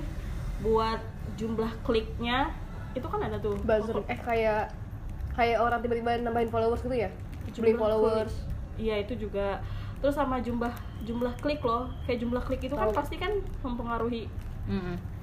buat 0.58 0.98
jumlah 1.38 1.70
kliknya 1.86 2.50
itu 2.98 3.06
kan 3.06 3.22
ada 3.22 3.38
tuh. 3.38 3.54
Buzzer 3.62 4.02
eh 4.10 4.18
kayak 4.18 4.74
kayak 5.38 5.62
orang 5.62 5.78
tiba-tiba 5.78 6.18
nambahin 6.18 6.50
followers 6.50 6.82
gitu 6.82 6.98
ya 6.98 7.10
beli 7.56 7.74
followers 7.74 8.34
iya 8.76 9.00
itu 9.00 9.16
juga 9.16 9.62
terus 9.98 10.14
sama 10.14 10.38
jumlah 10.38 10.70
jumlah 11.02 11.34
klik 11.42 11.64
loh 11.64 11.90
kayak 12.06 12.22
jumlah 12.22 12.42
klik 12.46 12.62
itu 12.62 12.74
kan 12.74 12.92
Tahu. 12.92 12.98
pasti 12.98 13.16
kan 13.18 13.32
mempengaruhi 13.66 14.30
Mm-mm. 14.68 15.18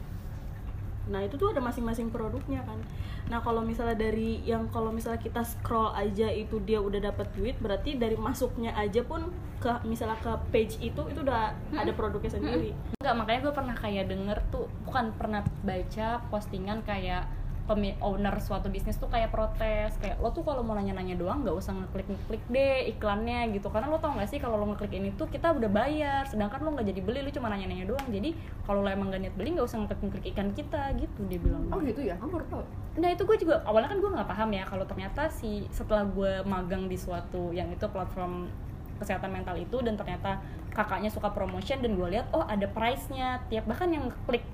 Nah 1.06 1.22
itu 1.22 1.38
tuh 1.38 1.54
ada 1.54 1.62
masing-masing 1.62 2.10
produknya 2.10 2.66
kan. 2.66 2.82
Nah 3.30 3.38
kalau 3.42 3.62
misalnya 3.62 3.94
dari 3.94 4.42
yang 4.42 4.66
kalau 4.74 4.90
misalnya 4.90 5.22
kita 5.22 5.46
scroll 5.46 5.94
aja 5.94 6.30
itu 6.30 6.58
dia 6.66 6.82
udah 6.82 6.98
dapat 6.98 7.30
duit, 7.38 7.58
berarti 7.62 7.98
dari 7.98 8.18
masuknya 8.18 8.74
aja 8.74 9.06
pun 9.06 9.30
ke 9.62 9.72
misalnya 9.86 10.18
ke 10.22 10.34
page 10.50 10.82
itu 10.82 11.02
itu 11.10 11.20
udah 11.22 11.54
ada 11.74 11.92
produknya 11.94 12.38
sendiri. 12.38 12.74
Enggak, 13.02 13.16
makanya 13.22 13.40
gue 13.46 13.54
pernah 13.54 13.76
kayak 13.78 14.06
denger 14.10 14.38
tuh 14.50 14.66
bukan 14.86 15.14
pernah 15.14 15.42
baca 15.62 16.08
postingan 16.34 16.82
kayak 16.82 17.30
owner 17.66 18.36
suatu 18.38 18.70
bisnis 18.70 19.02
tuh 19.02 19.10
kayak 19.10 19.34
protes 19.34 19.98
kayak 19.98 20.22
lo 20.22 20.30
tuh 20.30 20.46
kalau 20.46 20.62
mau 20.62 20.78
nanya-nanya 20.78 21.18
doang 21.18 21.42
nggak 21.42 21.58
usah 21.58 21.74
ngeklik 21.74 22.06
ngeklik 22.06 22.44
deh 22.54 22.86
iklannya 22.94 23.50
gitu. 23.58 23.74
Karena 23.74 23.90
lo 23.90 23.98
tau 23.98 24.14
gak 24.14 24.30
sih 24.30 24.38
kalau 24.38 24.62
lo 24.62 24.70
ngeklik 24.70 24.94
ini 24.94 25.10
tuh 25.18 25.26
kita 25.26 25.50
udah 25.50 25.66
bayar 25.66 26.30
sedangkan 26.30 26.62
lo 26.62 26.78
nggak 26.78 26.86
jadi 26.94 27.02
beli 27.02 27.20
lo 27.26 27.34
cuma 27.34 27.50
nanya-nanya 27.50 27.90
doang. 27.90 28.06
Jadi 28.14 28.38
kalau 28.70 28.86
lo 28.86 28.90
emang 28.94 29.10
gak 29.10 29.26
niat 29.26 29.34
beli 29.34 29.58
nggak 29.58 29.66
usah 29.66 29.82
ngeklik 29.82 30.02
ngeklik 30.06 30.26
ikan 30.38 30.50
kita 30.54 30.82
gitu 31.02 31.20
dia 31.26 31.40
bilang. 31.42 31.66
Oh 31.74 31.82
gitu 31.82 32.06
ya? 32.06 32.14
Aku 32.22 32.30
baru 32.30 32.46
tahu. 32.54 32.64
Nah 33.02 33.10
itu 33.10 33.24
gue 33.26 33.38
juga 33.42 33.56
awalnya 33.66 33.90
kan 33.90 33.98
gue 33.98 34.12
nggak 34.14 34.30
paham 34.30 34.50
ya 34.54 34.64
kalau 34.70 34.86
ternyata 34.86 35.22
si 35.34 35.66
setelah 35.74 36.06
gue 36.06 36.46
magang 36.46 36.86
di 36.86 36.98
suatu 37.02 37.50
yang 37.50 37.74
itu 37.74 37.90
platform 37.90 38.46
kesehatan 39.02 39.34
mental 39.34 39.58
itu 39.58 39.82
dan 39.82 39.98
ternyata 39.98 40.38
kakaknya 40.72 41.10
suka 41.10 41.34
promotion 41.34 41.82
dan 41.82 41.98
gue 41.98 42.08
lihat 42.14 42.30
oh 42.30 42.46
ada 42.46 42.70
price-nya. 42.70 43.42
Tiap 43.50 43.66
bahkan 43.66 43.90
yang 43.90 44.14
klik 44.30 44.46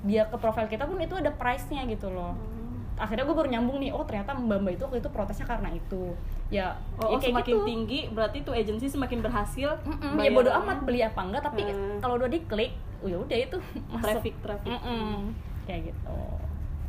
dia 0.00 0.24
ke 0.30 0.36
profil 0.40 0.64
kita 0.70 0.88
pun 0.88 0.96
itu 0.96 1.12
ada 1.12 1.28
price-nya 1.34 1.84
gitu 1.84 2.08
loh 2.08 2.59
akhirnya 3.00 3.24
gue 3.24 3.32
baru 3.34 3.48
nyambung 3.48 3.78
nih 3.78 3.90
oh 3.90 4.02
ternyata 4.02 4.30
mbak 4.32 4.58
mbak 4.60 4.72
itu 4.74 4.82
waktu 4.84 4.98
itu 4.98 5.08
protesnya 5.08 5.46
karena 5.46 5.68
itu 5.70 6.12
ya 6.48 6.76
Oh, 6.96 7.08
ya 7.08 7.08
oh, 7.08 7.16
kayak 7.16 7.32
semakin 7.32 7.54
gitu. 7.54 7.64
tinggi 7.64 8.00
berarti 8.08 8.38
tuh 8.40 8.52
agensi 8.52 8.86
semakin 8.86 9.18
berhasil. 9.20 9.70
Mm-mm, 9.80 10.18
ya 10.18 10.30
bodo 10.30 10.50
amat 10.54 10.78
beli 10.82 11.00
apa 11.00 11.20
enggak 11.20 11.42
tapi 11.42 11.62
Hmm. 11.62 11.96
kalau 11.98 12.14
udah 12.14 12.28
diklik 12.28 12.70
oh 12.98 13.08
ya 13.08 13.16
udah 13.16 13.38
itu 13.40 13.56
masuk 13.88 14.04
traffic 14.04 14.34
traffic. 14.38 14.68
Mm-mm. 14.70 15.32
kayak 15.62 15.80
gitu 15.88 16.18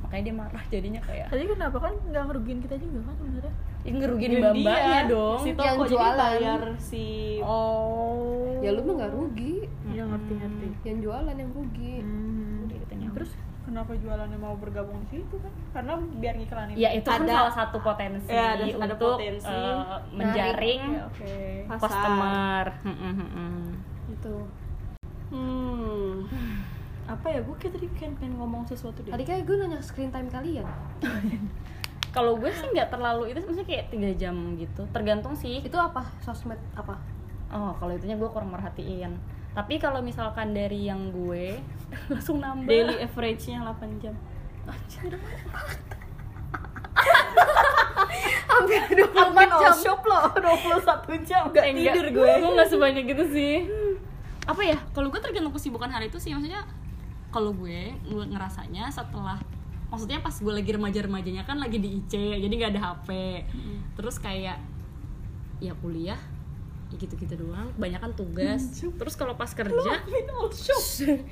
makanya 0.01 0.23
dia 0.23 0.35
marah 0.35 0.63
jadinya 0.67 0.99
kayak 0.99 1.25
Tadi 1.25 1.43
kenapa 1.47 1.77
kan 1.79 1.93
nggak 2.03 2.23
ngerugiin 2.25 2.59
kita 2.59 2.75
juga 2.75 2.99
kan 3.01 3.13
sebenarnya? 3.15 3.53
ya 3.81 3.91
ngerugiin 3.93 4.29
Dan 4.29 4.41
mbak 4.41 4.53
mbaknya 4.59 4.99
dong 5.07 5.39
Si 5.39 5.49
toko 5.51 5.63
Yang 5.63 5.77
jadi 5.79 5.91
jualan. 5.91 6.17
bayar 6.19 6.61
si 6.77 7.05
Oh. 7.41 8.59
ya 8.59 8.69
lu 8.69 8.81
mah 8.83 8.93
nggak 8.95 9.11
rugi 9.11 9.55
Ya 9.89 10.03
ngerti 10.03 10.33
ngerti. 10.35 10.67
yang 10.83 10.99
jualan 10.99 11.31
yang 11.33 11.51
rugi 11.51 11.93
Hmm. 11.97 12.63
Udah 12.63 12.75
gitu 12.77 12.93
nyambung. 12.93 13.15
Terus 13.17 13.31
kenapa 13.71 13.95
jualannya 13.95 14.35
mau 14.35 14.53
bergabung 14.53 14.99
di 15.01 15.15
situ 15.15 15.35
kan? 15.37 15.53
Karena 15.71 15.93
biar 16.13 16.35
ngiklanin. 16.35 16.75
ya 16.75 16.91
itu 16.91 17.07
kan 17.07 17.23
Ada- 17.23 17.31
salah 17.33 17.53
satu 17.55 17.77
potensi 17.79 18.27
Ya, 18.27 18.53
ada- 18.53 18.67
ada 18.67 18.75
untuk 18.91 19.15
potensi. 19.15 19.47
eh, 19.47 19.97
menjaring 20.11 20.81
Ya, 20.91 21.03
Oke. 21.07 21.33
pasar. 21.65 21.79
customer 21.81 22.65
Mm-mm, 22.83 23.13
mm-mm. 23.15 23.55
Itu. 24.11 24.35
Hmm. 25.29 26.27
Apa 27.07 27.27
ya? 27.29 27.39
Gue 27.41 27.55
kayak 27.55 27.73
tadi 27.73 27.87
kan 27.93 28.11
pengen 28.13 28.35
ngomong 28.35 28.63
sesuatu 28.65 28.99
deh. 28.99 29.09
tadi 29.09 29.23
kayak 29.23 29.43
gue 29.43 29.55
nanya 29.57 29.79
screen 29.79 30.11
time 30.11 30.27
kalian 30.27 30.67
kalau 32.11 32.35
gue 32.35 32.51
sih 32.51 32.67
nggak 32.69 32.87
terlalu 32.89 33.31
itu 33.31 33.39
maksudnya 33.41 33.63
kayak 33.65 33.85
tiga 33.87 34.11
jam 34.13 34.35
gitu 34.55 34.83
tergantung 34.91 35.31
sih 35.33 35.59
itu 35.59 35.77
apa 35.77 36.03
sosmed 36.19 36.59
apa 36.73 36.99
oh 37.49 37.71
kalau 37.73 37.91
itunya 37.93 38.15
gue 38.15 38.27
kurang 38.27 38.51
merhatiin 38.51 39.15
tapi 39.51 39.75
kalau 39.77 39.99
misalkan 39.99 40.51
dari 40.51 40.87
yang 40.87 41.11
gue 41.11 41.59
langsung 42.11 42.39
nambah. 42.39 42.65
Daily 42.65 42.95
average-nya 43.01 43.63
8 43.67 43.99
jam. 43.99 44.15
hampir 48.47 48.79
24 48.93 49.17
Aman 49.17 49.49
jam. 49.57 49.73
shop 49.73 50.01
loh, 50.03 50.23
21 50.35 51.27
jam. 51.27 51.43
Gak 51.49 51.63
Eh, 51.63 51.71
enggak, 51.73 51.93
tidur 51.93 52.07
gue. 52.13 52.31
gue 52.37 52.49
nggak 52.51 52.69
sebanyak 52.69 53.03
gitu 53.07 53.23
sih. 53.31 53.55
Apa 54.43 54.61
ya? 54.61 54.77
Kalau 54.91 55.07
gue 55.07 55.19
tergantung 55.19 55.51
kesibukan 55.51 55.89
hari 55.89 56.07
itu 56.07 56.17
sih. 56.17 56.31
Maksudnya 56.31 56.63
kalau 57.31 57.51
gue 57.51 57.95
gue 58.03 58.23
ngerasanya 58.27 58.91
setelah 58.91 59.39
maksudnya 59.87 60.19
pas 60.19 60.31
gue 60.31 60.53
lagi 60.53 60.71
remaja-remajanya 60.71 61.43
kan 61.43 61.59
lagi 61.59 61.75
di 61.75 61.99
IC 61.99 62.11
jadi 62.39 62.53
nggak 62.53 62.71
ada 62.75 62.83
HP 62.91 63.07
terus 63.93 64.19
kayak 64.19 64.55
ya 65.59 65.71
kuliah 65.79 66.19
ya 66.91 66.97
gitu-gitu 66.99 67.33
doang. 67.39 67.71
Kebanyakan 67.79 68.11
tugas. 68.13 68.83
Terus 68.83 69.15
kalau 69.15 69.39
pas 69.39 69.47
kerja 69.55 70.03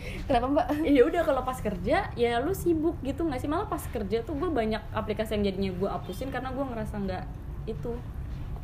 kenapa 0.27 0.47
mbak? 0.47 0.67
Ya 0.87 1.01
udah 1.03 1.21
kalau 1.27 1.43
pas 1.43 1.59
kerja 1.59 2.09
ya 2.15 2.39
lu 2.39 2.55
sibuk 2.55 2.95
gitu 3.03 3.27
nggak 3.27 3.43
sih? 3.43 3.49
Malah 3.51 3.67
pas 3.67 3.83
kerja 3.83 4.23
tuh 4.23 4.39
gue 4.39 4.49
banyak 4.49 4.79
aplikasi 4.95 5.35
yang 5.35 5.43
jadinya 5.51 5.71
gue 5.75 5.89
hapusin 5.91 6.31
karena 6.31 6.55
gue 6.55 6.63
ngerasa 6.63 6.95
nggak 6.95 7.23
itu. 7.67 7.93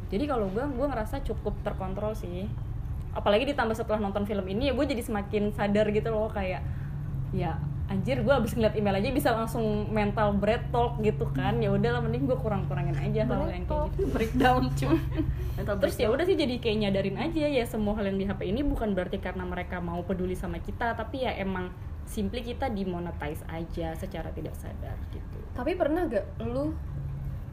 Jadi 0.10 0.24
kalau 0.25 0.48
gue 0.48 0.64
gue 0.64 0.88
ngerasa 0.88 1.20
cukup 1.28 1.54
terkontrol 1.68 2.16
sih. 2.16 2.48
Apalagi 3.16 3.48
ditambah 3.52 3.75
setelah 3.75 4.00
nonton 4.00 4.24
film 4.24 4.44
ini 4.48 4.72
ya 4.72 4.74
gue 4.75 4.86
jadi 4.88 5.04
semakin 5.04 5.52
sadar 5.56 5.92
gitu 5.92 6.12
loh 6.12 6.32
kayak 6.32 6.64
ya 7.36 7.60
anjir 7.86 8.18
gue 8.25 8.34
abis 8.34 8.58
ngeliat 8.58 8.74
email 8.74 8.98
aja 8.98 9.13
bisa 9.13 9.30
langsung 9.30 9.94
mental 9.94 10.34
bread 10.34 10.74
talk 10.74 10.98
gitu 11.06 11.30
kan. 11.32 11.62
Ya 11.62 11.70
udahlah 11.70 12.01
mending 12.01 12.25
gue 12.25 12.38
kurang 12.42 12.65
kurangin 12.65 12.98
aja 12.98 13.30
hal 13.30 13.46
yang 13.50 13.65
kayak 13.70 13.94
gitu. 13.94 14.04
Breakdown 14.10 14.63
cuy. 14.77 14.98
terus 15.56 15.96
ya 16.01 16.08
udah 16.10 16.25
sih 16.25 16.36
jadi 16.36 16.58
kayak 16.58 16.77
nyadarin 16.82 17.18
aja 17.22 17.46
ya 17.46 17.63
semua 17.70 17.94
hal 18.01 18.10
yang 18.10 18.18
di 18.18 18.25
HP 18.25 18.50
ini. 18.50 18.65
Bukan 18.65 18.98
berarti 18.98 19.22
karena 19.22 19.46
mereka 19.46 19.77
mau 19.80 20.01
peduli 20.01 20.34
sama 20.34 20.58
kita 20.58 20.98
tapi 20.98 21.30
ya 21.30 21.38
emang 21.38 21.70
simply 22.06 22.42
kita 22.42 22.70
dimonetize 22.70 23.42
aja 23.50 23.94
secara 23.98 24.34
tidak 24.34 24.58
sadar 24.58 24.98
gitu. 25.13 25.38
Tapi 25.54 25.77
pernah 25.77 26.10
gak 26.10 26.25
lu 26.42 26.74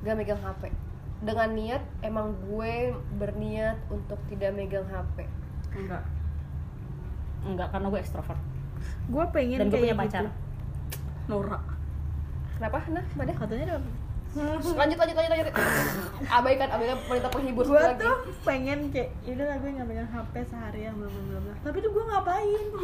gak 0.03 0.17
megang 0.17 0.41
HP 0.41 0.73
dengan 1.23 1.49
niat 1.55 1.83
emang 2.03 2.35
gue 2.51 2.91
berniat 3.17 3.79
untuk 3.95 4.19
tidak 4.27 4.59
megang 4.59 4.87
HP 4.91 5.23
Enggak. 5.71 6.03
enggak 7.47 7.69
karena 7.71 7.87
gue 7.95 8.01
ekstrovert 8.03 8.43
Gue 9.11 9.25
pengen 9.35 9.59
dan 9.59 9.67
gue 9.69 9.79
kayak 9.79 9.95
punya 9.95 9.97
pacar. 9.99 10.23
Gitu. 10.25 10.33
Nora. 11.31 11.59
kenapa? 12.59 12.79
Nah 12.91 13.05
Mada 13.19 13.33
Katanya 13.35 13.65
ada 13.67 13.77
lanjut 14.81 14.97
lanjut 14.97 15.17
lanjut 15.17 15.33
lanjut. 15.37 15.55
Abaikan 16.25 16.69
abaikan 16.73 16.99
wanita 17.05 17.29
penghibur 17.29 17.65
gue 17.69 17.85
tuh 18.01 18.17
pengen 18.49 18.89
kayak 18.89 19.13
yaudah 19.29 19.45
lah 19.45 19.57
gue 19.61 19.71
nggak 19.77 19.89
pegang 19.93 20.09
HP 20.09 20.35
seharian 20.49 20.93
bla 20.97 21.09
bla 21.09 21.23
bla 21.29 21.39
bla. 21.45 21.55
Tapi 21.61 21.77
tuh 21.85 21.91
gue 21.93 22.05
ngapain? 22.09 22.67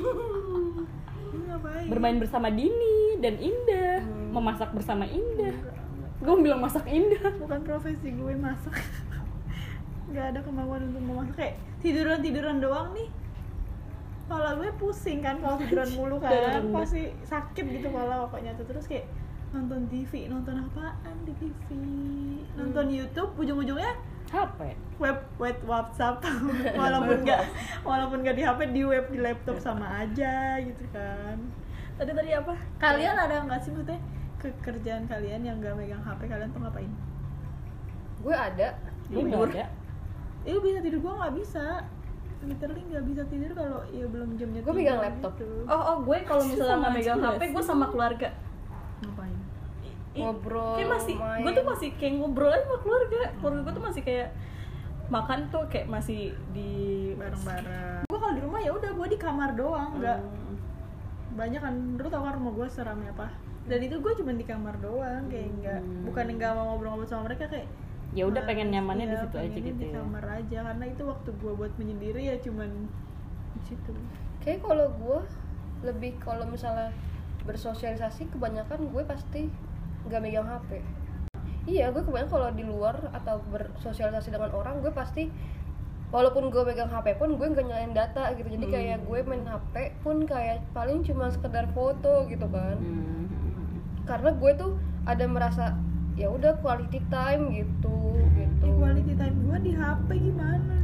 Gue 1.29 1.45
ngapain? 1.45 1.87
Bermain 1.93 2.17
bersama 2.17 2.49
Dini 2.49 3.21
dan 3.21 3.37
Indah. 3.37 4.01
Memasak 4.33 4.73
bersama 4.73 5.05
Indah. 5.05 5.53
Gue 6.25 6.35
bilang 6.41 6.61
masak 6.65 6.89
Indah. 6.89 7.37
Bukan 7.45 7.61
profesi 7.69 8.17
gue 8.17 8.35
masak. 8.37 8.81
Nggak 10.09 10.27
ada 10.33 10.41
kemauan 10.41 10.89
untuk 10.89 11.05
memasak. 11.05 11.37
Kayak 11.37 11.55
tiduran 11.85 12.19
tiduran 12.25 12.57
doang 12.65 12.97
nih 12.97 13.09
kepala 14.29 14.61
gue 14.61 14.69
pusing 14.77 15.25
kan 15.25 15.41
kalau 15.41 15.57
tiduran 15.57 15.89
mulu 15.97 16.17
kan. 16.21 16.61
Pasti 16.69 17.09
sakit 17.25 17.65
gitu 17.65 17.89
kepala 17.89 18.29
pokoknya 18.29 18.53
tuh. 18.61 18.69
Terus 18.69 18.85
kayak 18.85 19.09
nonton 19.57 19.89
TV 19.89 20.29
nonton 20.29 20.61
apaan 20.61 21.17
di 21.25 21.33
TV 21.41 21.73
nonton 22.53 22.93
YouTube 22.93 23.33
ujung-ujungnya 23.41 23.97
HP 24.29 24.77
web 25.01 25.25
web 25.41 25.57
WhatsApp. 25.65 26.21
Walaupun 26.81 27.25
nggak 27.25 27.41
walaupun 27.81 28.21
nggak 28.21 28.37
di 28.37 28.45
HP 28.45 28.61
di 28.77 28.83
web 28.85 29.09
di 29.09 29.19
laptop 29.25 29.57
sama 29.57 30.05
aja 30.05 30.61
gitu 30.61 30.85
kan. 30.93 31.41
Tadi 31.97 32.13
tadi 32.13 32.31
apa? 32.37 32.53
Kalian 32.77 33.17
ada 33.17 33.49
nggak 33.49 33.65
sih 33.65 33.73
maksudnya 33.73 33.97
kekerjaan 34.37 35.09
kalian 35.09 35.41
yang 35.41 35.57
nggak 35.65 35.73
megang 35.73 36.05
HP 36.05 36.29
kalian 36.29 36.53
tuh 36.53 36.61
ngapain? 36.61 36.93
Gue 38.21 38.37
ada 38.37 38.77
gue 39.09 39.25
Tidur. 39.25 39.49
ada? 39.49 39.65
Iya 40.45 40.59
bisa 40.61 40.79
tidur. 40.85 41.01
Gua 41.01 41.13
nggak 41.25 41.35
bisa 41.41 41.65
literally 42.41 42.83
nggak 42.85 43.05
bisa 43.05 43.23
tidur 43.27 43.51
kalau 43.53 43.79
ya 43.89 44.05
belum 44.05 44.29
jamnya 44.35 44.61
Gua 44.61 44.71
tidur 44.71 44.79
megang 44.79 45.01
laptop. 45.01 45.33
gitu. 45.35 45.47
Oh, 45.65 45.83
oh 45.85 45.97
gue 46.01 46.19
kalau 46.23 46.45
misalnya 46.45 46.71
Sama 46.71 46.81
nggak 46.81 46.93
megang 46.95 47.19
HP, 47.21 47.43
gue 47.49 47.65
sama 47.65 47.87
keluarga. 47.89 48.29
ngapain 49.01 49.37
Ngobrol, 50.11 50.75
Kayak 50.75 50.91
masih, 50.91 51.15
main. 51.17 51.41
gue 51.41 51.53
tuh 51.53 51.65
masih 51.65 51.89
kayak 51.95 52.13
ngobrol 52.17 52.49
aja 52.49 52.63
sama 52.65 52.79
keluarga. 52.81 53.21
Keluarga 53.37 53.61
gue 53.61 53.73
tuh 53.73 53.85
masih 53.85 54.03
kayak 54.03 54.29
makan 55.09 55.39
tuh 55.49 55.65
kayak 55.67 55.87
masih 55.89 56.21
di 56.53 56.73
bareng-bareng 57.17 58.05
gua 58.05 58.19
kalau 58.19 58.35
di 58.35 58.43
rumah 58.45 58.61
ya 58.61 58.71
udah 58.71 58.93
gua 58.93 59.09
di 59.09 59.17
kamar 59.17 59.57
doang 59.57 59.97
nggak 59.97 60.21
Hmm. 60.21 60.57
banyak 61.33 61.57
kan 61.59 61.75
lu 61.97 62.09
tau 62.09 62.21
kan 62.21 62.37
rumah 62.37 62.53
gua 62.53 62.69
seramnya 62.69 63.09
apa 63.11 63.33
dan 63.65 63.81
itu 63.81 63.97
gue 63.97 64.13
cuma 64.15 64.33
di 64.33 64.45
kamar 64.45 64.77
doang 64.79 65.25
kayak 65.27 65.49
nggak 65.55 65.81
bukan 66.05 66.25
nggak 66.31 66.53
mau 66.53 66.65
ngobrol-ngobrol 66.69 67.05
sama 67.07 67.25
mereka 67.25 67.49
kayak 67.49 67.65
ya 68.17 68.25
udah 68.25 68.43
pengen 68.49 68.73
males, 68.73 68.75
nyamannya 68.81 69.07
di 69.07 69.17
iya, 69.17 69.23
situ 69.25 69.37
aja 69.37 69.59
gitu 69.61 69.81
di 69.81 69.89
ya. 69.93 70.01
kamar 70.01 70.25
aja 70.33 70.59
karena 70.73 70.85
itu 70.89 71.03
waktu 71.05 71.31
gua 71.45 71.53
buat 71.61 71.73
menyendiri 71.77 72.23
ya 72.25 72.37
cuman 72.41 72.71
di 73.59 73.63
situ. 73.69 73.93
Kayak 74.41 74.65
kalau 74.65 74.87
gue 74.97 75.19
lebih 75.85 76.17
kalau 76.23 76.49
misalnya 76.49 76.91
bersosialisasi 77.45 78.33
kebanyakan 78.33 78.91
gue 78.91 79.03
pasti 79.05 79.53
nggak 80.09 80.21
megang 80.21 80.49
HP 80.49 80.81
iya 81.69 81.93
gue 81.93 82.01
kebanyakan 82.01 82.33
kalau 82.33 82.49
di 82.57 82.65
luar 82.65 82.97
atau 83.13 83.45
bersosialisasi 83.53 84.33
dengan 84.33 84.51
orang 84.57 84.81
gue 84.81 84.89
pasti 84.89 85.29
walaupun 86.09 86.49
gue 86.49 86.63
megang 86.65 86.89
HP 86.89 87.21
pun 87.21 87.37
gue 87.37 87.47
nggak 87.47 87.69
nyalain 87.69 87.93
data 87.93 88.33
gitu. 88.33 88.49
Jadi 88.49 88.67
kayak 88.73 89.05
gue 89.05 89.21
main 89.29 89.45
HP 89.45 90.01
pun 90.01 90.25
kayak 90.25 90.65
paling 90.73 91.05
cuma 91.05 91.29
sekedar 91.29 91.69
foto 91.77 92.25
gitu 92.33 92.49
kan. 92.49 92.81
Hmm. 92.81 93.17
karena 94.09 94.33
gue 94.33 94.53
tuh 94.57 94.73
ada 95.05 95.29
merasa 95.29 95.77
ya 96.19 96.27
udah 96.29 96.53
quality 96.59 96.99
time 97.07 97.43
gitu 97.55 97.97
gitu. 98.35 98.67
Ya, 98.67 98.75
quality 98.75 99.15
time 99.15 99.37
gua 99.47 99.57
di 99.63 99.73
HP 99.73 100.09
gimana? 100.19 100.77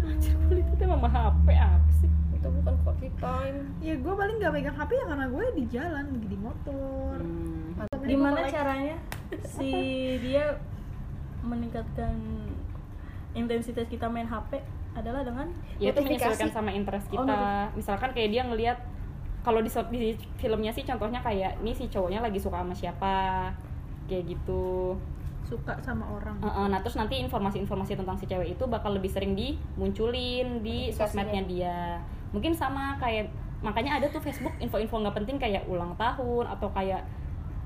Kulit 0.46 0.66
itu 0.70 0.82
emang 0.86 1.10
HP 1.10 1.46
apa 1.58 1.90
sih? 1.98 2.10
Itu 2.38 2.46
bukan 2.54 2.74
quality 2.86 3.10
time. 3.18 3.58
Ya 3.82 3.94
gue 3.98 4.14
paling 4.14 4.36
nggak 4.38 4.52
megang 4.54 4.76
HP 4.78 4.90
ya 4.94 5.04
karena 5.10 5.26
gue 5.26 5.44
di 5.58 5.64
jalan 5.66 6.04
lagi 6.14 6.28
di 6.30 6.38
motor. 6.38 7.16
Hmm. 7.18 8.06
Gimana 8.06 8.46
caranya 8.46 8.96
si 9.42 9.70
dia 10.22 10.54
meningkatkan 11.42 12.14
intensitas 13.34 13.90
kita 13.90 14.06
main 14.06 14.30
HP 14.30 14.62
adalah 14.94 15.26
dengan 15.26 15.50
ya 15.82 15.90
itu 15.90 16.00
menyesuaikan 16.06 16.54
sama 16.54 16.70
interest 16.70 17.10
Oh, 17.10 17.26
kita. 17.26 17.74
misalkan 17.74 18.14
kayak 18.14 18.30
dia 18.30 18.42
ngelihat 18.46 18.78
kalau 19.42 19.58
di, 19.60 19.68
di 19.90 20.14
filmnya 20.38 20.70
sih 20.70 20.86
contohnya 20.86 21.18
kayak 21.20 21.58
ini 21.60 21.74
si 21.74 21.90
cowoknya 21.90 22.22
lagi 22.22 22.38
suka 22.38 22.62
sama 22.62 22.72
siapa? 22.72 23.14
Kayak 24.06 24.38
gitu 24.38 24.94
suka 25.54 25.78
sama 25.86 26.04
orang. 26.10 26.34
Heeh, 26.42 26.66
nah 26.66 26.82
terus 26.82 26.98
nanti 26.98 27.22
informasi-informasi 27.22 27.94
tentang 27.94 28.18
si 28.18 28.26
cewek 28.26 28.58
itu 28.58 28.64
bakal 28.66 28.98
lebih 28.98 29.06
sering 29.06 29.38
dimunculin 29.38 30.66
di 30.66 30.90
sosmednya 30.90 31.46
dia. 31.46 32.02
Mungkin 32.34 32.58
sama 32.58 32.98
kayak 32.98 33.30
makanya 33.62 34.02
ada 34.02 34.10
tuh 34.10 34.18
Facebook 34.18 34.52
info-info 34.58 34.98
nggak 34.98 35.16
penting 35.22 35.36
kayak 35.38 35.62
ulang 35.70 35.94
tahun 35.94 36.50
atau 36.50 36.68
kayak 36.74 37.06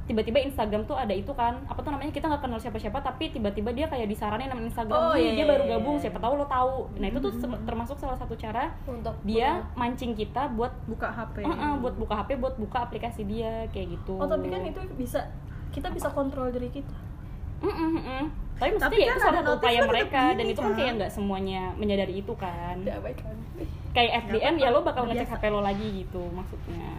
tiba-tiba 0.08 0.40
Instagram 0.40 0.88
tuh 0.88 0.96
ada 0.96 1.12
itu 1.12 1.32
kan. 1.32 1.64
Apa 1.68 1.80
tuh 1.80 1.92
namanya? 1.92 2.12
Kita 2.12 2.28
nggak 2.28 2.44
kenal 2.44 2.60
siapa-siapa 2.60 3.00
tapi 3.00 3.32
tiba-tiba 3.32 3.72
dia 3.72 3.88
kayak 3.88 4.08
disaranin 4.08 4.48
nama 4.52 4.60
Instagram. 4.64 4.96
Oh, 4.96 5.12
"Nih, 5.16 5.20
iya, 5.20 5.30
dia 5.32 5.44
iya, 5.44 5.52
baru 5.52 5.64
iya, 5.64 5.72
gabung 5.76 5.96
iya. 5.96 6.02
siapa 6.04 6.18
tahu 6.20 6.32
lo 6.36 6.46
tahu. 6.48 6.74
Nah 7.00 7.06
itu 7.08 7.18
tuh 7.20 7.32
termasuk 7.64 7.96
salah 7.96 8.16
satu 8.16 8.36
cara 8.36 8.72
untuk 8.84 9.16
dia 9.24 9.64
mancing 9.76 10.12
kita 10.12 10.52
buat 10.52 10.72
buka 10.84 11.08
HP 11.08 11.44
Heeh, 11.44 11.72
buat 11.80 11.94
buka 11.96 12.14
HP 12.24 12.36
buat 12.36 12.54
buka 12.60 12.88
aplikasi 12.88 13.24
dia 13.24 13.64
kayak 13.72 13.96
gitu. 13.96 14.20
Oh 14.20 14.28
tapi 14.28 14.48
kan 14.52 14.64
itu 14.64 14.80
bisa 14.96 15.24
kita 15.68 15.92
bisa 15.92 16.08
kontrol 16.08 16.48
diri 16.48 16.72
kita 16.72 17.07
Mm, 17.58 17.74
mm, 17.74 17.92
mm. 17.98 18.24
Tapi 18.58 18.70
maksudnya 18.74 18.90
Tapi 18.90 18.96
ya 18.98 19.06
kan 19.06 19.18
itu 19.18 19.26
satu 19.38 19.50
upaya 19.54 19.78
kan 19.78 19.86
mereka 19.86 20.22
dan 20.34 20.46
itu 20.50 20.60
kan 20.60 20.70
kan? 20.70 20.78
kayak 20.78 20.92
nggak 20.98 21.12
semuanya 21.14 21.62
menyadari 21.78 22.14
itu 22.18 22.32
kan. 22.34 22.74
diabaikan 22.82 23.34
Kayak 23.94 24.12
FDM 24.26 24.54
ya 24.58 24.68
lo 24.74 24.80
bakal 24.82 25.02
ngecek. 25.06 25.30
HP 25.30 25.44
lo 25.50 25.60
lagi 25.62 25.86
gitu 26.02 26.22
maksudnya. 26.34 26.90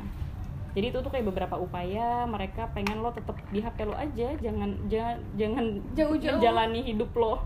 Jadi 0.70 0.86
itu 0.96 1.00
tuh 1.01 1.12
kayak 1.12 1.25
beberapa 1.28 1.56
upaya 1.60 2.24
mereka 2.30 2.70
pengen 2.72 3.04
lo 3.04 3.12
tetap 3.12 3.36
di 3.51 3.60
HP 3.60 3.78
lo 3.89 3.96
aja, 3.98 4.28
jangan 4.39 4.70
jangan 4.88 5.18
jangan 5.36 5.66
Jauh-jauh. 5.98 6.39
menjalani 6.39 6.80
hidup 6.86 7.12
lo. 7.18 7.44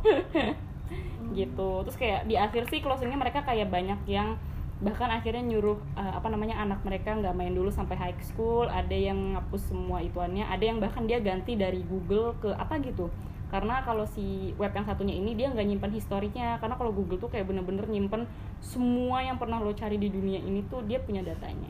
gitu. 1.40 1.70
Terus 1.90 1.98
kayak 1.98 2.22
di 2.30 2.36
akhir 2.38 2.70
sih 2.70 2.80
closingnya 2.84 3.18
mereka 3.18 3.42
kayak 3.42 3.72
banyak 3.74 3.98
yang 4.06 4.38
bahkan 4.82 5.12
akhirnya 5.14 5.44
nyuruh 5.46 5.78
uh, 5.96 6.14
apa 6.18 6.28
namanya 6.34 6.60
anak 6.60 6.82
mereka 6.82 7.14
nggak 7.14 7.36
main 7.38 7.54
dulu 7.54 7.70
sampai 7.70 7.96
high 7.96 8.18
school 8.26 8.66
ada 8.66 8.96
yang 8.96 9.38
ngapus 9.38 9.70
semua 9.72 10.02
ituannya 10.02 10.44
ada 10.44 10.64
yang 10.66 10.82
bahkan 10.82 11.06
dia 11.06 11.22
ganti 11.22 11.54
dari 11.54 11.86
Google 11.86 12.34
ke 12.42 12.50
apa 12.56 12.82
gitu. 12.82 13.12
Karena 13.54 13.86
kalau 13.86 14.10
si 14.10 14.50
web 14.58 14.74
yang 14.74 14.82
satunya 14.82 15.14
ini 15.14 15.38
dia 15.38 15.54
nggak 15.54 15.62
nyimpan 15.62 15.92
historinya. 15.94 16.58
Karena 16.58 16.74
kalau 16.74 16.90
Google 16.90 17.22
tuh 17.22 17.30
kayak 17.30 17.46
bener-bener 17.46 17.86
nyimpen 17.86 18.26
semua 18.58 19.22
yang 19.22 19.38
pernah 19.38 19.62
lo 19.62 19.70
cari 19.78 20.02
di 20.02 20.10
dunia 20.10 20.42
ini 20.42 20.66
tuh 20.66 20.82
dia 20.90 20.98
punya 20.98 21.22
datanya 21.22 21.70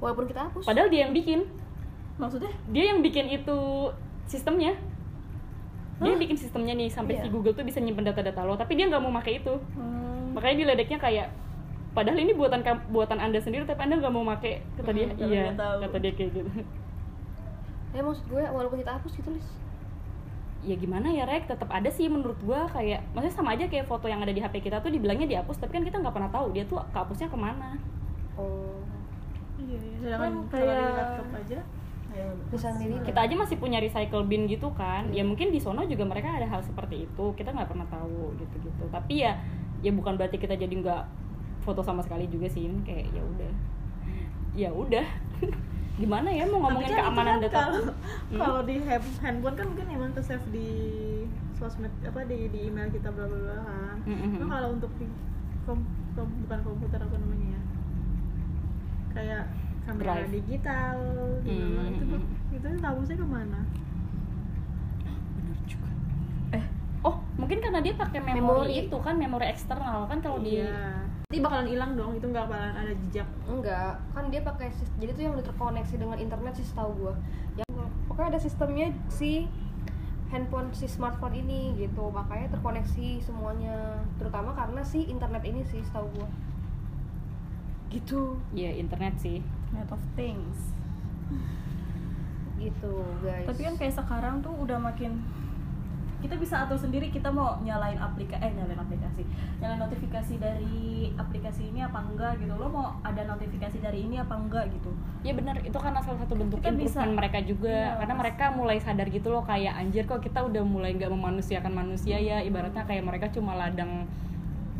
walaupun 0.00 0.28
kita 0.28 0.48
hapus. 0.48 0.64
Padahal 0.64 0.88
dia 0.88 1.08
yang 1.08 1.12
bikin. 1.12 1.44
Maksudnya? 2.16 2.52
Dia 2.72 2.84
yang 2.96 3.04
bikin 3.04 3.28
itu 3.28 3.58
sistemnya. 4.24 4.72
Dia 6.00 6.12
yang 6.12 6.20
bikin 6.20 6.36
sistemnya 6.36 6.72
nih 6.76 6.88
sampai 6.92 7.16
Iya. 7.16 7.22
si 7.24 7.28
Google 7.32 7.56
tuh 7.56 7.64
bisa 7.64 7.80
nyimpen 7.80 8.04
data-data 8.04 8.44
lo 8.44 8.56
tapi 8.56 8.76
dia 8.76 8.88
nggak 8.88 9.00
mau 9.00 9.12
pakai 9.20 9.40
itu. 9.40 9.54
Hmm, 9.76 10.36
makanya 10.36 10.64
diledeknya 10.64 10.98
kayak 11.00 11.28
padahal 11.96 12.20
ini 12.20 12.36
buatan 12.36 12.60
buatan 12.92 13.16
anda 13.16 13.40
sendiri 13.40 13.64
tapi 13.64 13.80
anda 13.80 13.96
nggak 13.96 14.12
mau 14.12 14.28
pakai 14.28 14.60
kata 14.76 14.90
dia. 14.92 15.06
Hmm, 15.08 15.16
iya 15.24 15.42
dia 15.56 15.80
kata 15.80 15.96
dia 15.96 16.12
kayak 16.12 16.30
gitu. 16.34 16.50
Ya 17.90 18.00
maksud 18.04 18.28
gue 18.28 18.44
walaupun 18.44 18.76
kita 18.76 18.92
hapus 18.92 19.12
gitu 19.16 19.32
Lis. 19.32 19.48
Ya 20.60 20.76
gimana 20.76 21.08
ya 21.08 21.24
rek? 21.24 21.48
Tetap 21.48 21.70
ada 21.70 21.88
sih 21.88 22.04
menurut 22.06 22.36
gua 22.42 22.68
kayak 22.68 23.00
maksudnya 23.14 23.32
sama 23.32 23.56
aja 23.56 23.64
kayak 23.64 23.86
foto 23.86 24.04
yang 24.04 24.20
ada 24.20 24.30
di 24.30 24.42
HP 24.42 24.60
kita 24.60 24.84
tuh 24.84 24.92
dibilangnya 24.92 25.24
dihapus 25.24 25.56
tapi 25.56 25.72
kan 25.72 25.82
kita 25.82 25.96
nggak 25.96 26.12
pernah 26.12 26.28
tahu 26.28 26.52
dia 26.52 26.68
tuh 26.68 26.82
kehapusnya 26.92 27.32
ke 27.32 27.38
mana. 27.38 27.80
Oh. 28.36 28.76
Iya 29.56 29.78
iya. 29.80 29.96
sedangkan 29.96 30.20
Kan 30.20 30.34
kalau 30.52 30.60
di 30.60 30.68
kayak- 30.68 30.92
laptop 30.92 31.28
aja 31.32 31.58
ya 32.16 32.26
bisa 32.48 32.72
sendiri 32.72 32.96
kita 33.04 33.20
aja 33.28 33.34
masih 33.36 33.56
punya 33.56 33.78
recycle 33.78 34.24
bin 34.24 34.44
gitu 34.44 34.68
kan. 34.72 35.08
Ya 35.14 35.24
mungkin 35.24 35.48
di 35.48 35.60
sono 35.62 35.80
juga 35.84 36.04
mereka 36.04 36.28
ada 36.30 36.44
hal 36.44 36.60
seperti 36.60 37.08
itu. 37.08 37.24
Kita 37.32 37.48
nggak 37.48 37.68
pernah 37.70 37.88
tahu 37.88 38.36
gitu 38.36 38.56
gitu 38.60 38.84
tapi 38.90 39.24
ya 39.24 39.40
ya 39.80 39.92
bukan 39.92 40.16
berarti 40.16 40.36
kita 40.36 40.52
jadi 40.52 40.72
nggak 40.74 41.02
foto 41.66 41.82
sama 41.82 41.98
sekali 42.00 42.24
juga 42.26 42.46
sih 42.46 42.70
kayak 42.80 43.10
ya 43.10 43.22
udah. 43.24 43.52
Ya 44.54 44.70
udah. 44.72 45.06
Gimana 46.00 46.28
ya 46.28 46.44
mau 46.46 46.60
ngomongin 46.62 46.86
Tapi 46.86 46.94
kan 46.94 47.02
keamanan 47.02 47.34
kan 47.34 47.42
data 47.42 47.56
kalau 47.58 47.82
Hmm? 48.26 48.38
kalau 48.38 48.60
di 48.62 48.76
hand- 48.80 49.18
handphone 49.18 49.54
kan 49.54 49.66
mungkin 49.66 49.86
emang 49.88 50.12
ke 50.12 50.20
save 50.20 50.46
di 50.48 50.68
sosmed 51.52 51.88
apa 52.02 52.20
di 52.22 52.46
di 52.48 52.68
email 52.68 52.86
kita 52.88 53.08
bla 53.08 53.24
bla 53.24 53.38
bla 53.40 53.58
kan. 53.60 53.96
Mm, 54.04 54.44
kalau 54.44 54.68
untuk 54.72 54.92
di 54.94 55.06
kom, 55.62 55.82
kom- 56.12 56.36
bukan 56.42 56.58
komputer 56.62 57.00
apa 57.00 57.16
namanya 57.16 57.48
ya. 57.50 57.62
Kayak 59.10 59.44
kamera 59.82 60.04
Drive. 60.20 60.30
digital 60.34 60.96
Mm, 61.42 61.90
itu 61.90 62.02
tuh 62.04 62.20
itu 62.52 62.66
hapusnya 62.78 63.16
ke 63.16 63.26
mana? 63.26 63.60
Eh 66.50 66.64
oh 67.02 67.16
mungkin 67.36 67.58
karena 67.58 67.80
dia 67.80 67.94
pakai 67.94 68.20
memori, 68.20 68.84
itu 68.84 68.96
kan 68.98 69.14
memori 69.16 69.46
eksternal 69.46 70.04
kan 70.04 70.18
kalau 70.18 70.38
di 70.38 70.60
iya 70.60 71.05
nanti 71.26 71.42
bakalan 71.42 71.66
hilang 71.66 71.98
dong 71.98 72.14
itu 72.14 72.22
nggak 72.30 72.46
bakalan 72.46 72.70
ada 72.78 72.94
jejak. 73.02 73.26
Enggak 73.50 73.98
kan 74.14 74.30
dia 74.30 74.46
pakai 74.46 74.70
jadi 75.02 75.10
tuh 75.10 75.22
yang 75.26 75.34
udah 75.34 75.46
terkoneksi 75.50 75.94
dengan 75.98 76.16
internet 76.22 76.54
sih 76.54 76.62
setahu 76.70 76.90
gue 76.96 77.14
yang 77.58 77.90
pokoknya 78.06 78.28
ada 78.32 78.40
sistemnya 78.40 78.94
si 79.10 79.50
handphone 80.30 80.70
si 80.70 80.86
smartphone 80.86 81.34
ini 81.34 81.74
gitu 81.82 82.14
makanya 82.14 82.54
terkoneksi 82.54 83.26
semuanya. 83.26 84.06
Terutama 84.22 84.54
karena 84.54 84.86
si 84.86 85.02
internet 85.10 85.42
ini 85.42 85.66
sih 85.66 85.82
setahu 85.82 86.06
gue 86.14 86.28
gitu. 87.90 88.38
Ya 88.54 88.70
internet 88.70 89.18
sih. 89.18 89.42
Net 89.74 89.90
of 89.90 90.00
things. 90.14 90.72
Gitu 92.54 93.02
guys. 93.26 93.50
Tapi 93.50 93.60
kan 93.66 93.74
kayak 93.74 93.98
sekarang 93.98 94.46
tuh 94.46 94.54
udah 94.62 94.78
makin 94.78 95.18
kita 96.26 96.34
bisa 96.36 96.66
atur 96.66 96.74
sendiri 96.74 97.06
kita 97.08 97.30
mau 97.30 97.54
nyalain 97.62 97.94
aplikasi 97.94 98.42
eh 98.42 98.50
nyalain 98.50 98.74
aplikasi. 98.76 99.22
Nyalain 99.62 99.78
notifikasi 99.78 100.34
dari 100.36 100.76
aplikasi 101.14 101.70
ini 101.70 101.86
apa 101.86 102.02
enggak 102.02 102.42
gitu. 102.42 102.50
Lo 102.52 102.66
mau 102.66 102.98
ada 103.00 103.22
notifikasi 103.24 103.78
dari 103.78 104.10
ini 104.10 104.18
apa 104.18 104.34
enggak 104.34 104.74
gitu. 104.74 104.90
Ya 105.22 105.32
benar 105.32 105.62
itu 105.62 105.78
karena 105.78 106.02
salah 106.02 106.18
satu 106.18 106.34
bentuk 106.34 106.58
Kita 106.58 106.74
improvement 106.74 107.06
bisa- 107.06 107.14
mereka 107.14 107.38
juga. 107.40 107.78
Iya. 107.78 107.94
karena 108.02 108.14
mereka 108.18 108.44
mulai 108.50 108.78
sadar 108.82 109.06
gitu 109.06 109.28
loh 109.30 109.46
kayak 109.46 109.78
anjir 109.78 110.02
kok 110.04 110.18
kita 110.18 110.42
udah 110.42 110.62
mulai 110.66 110.98
nggak 110.98 111.08
memanusiakan 111.08 111.70
manusia 111.70 112.18
ya? 112.18 112.42
Ibaratnya 112.42 112.82
kayak 112.82 113.06
mereka 113.06 113.30
cuma 113.30 113.54
ladang 113.54 114.10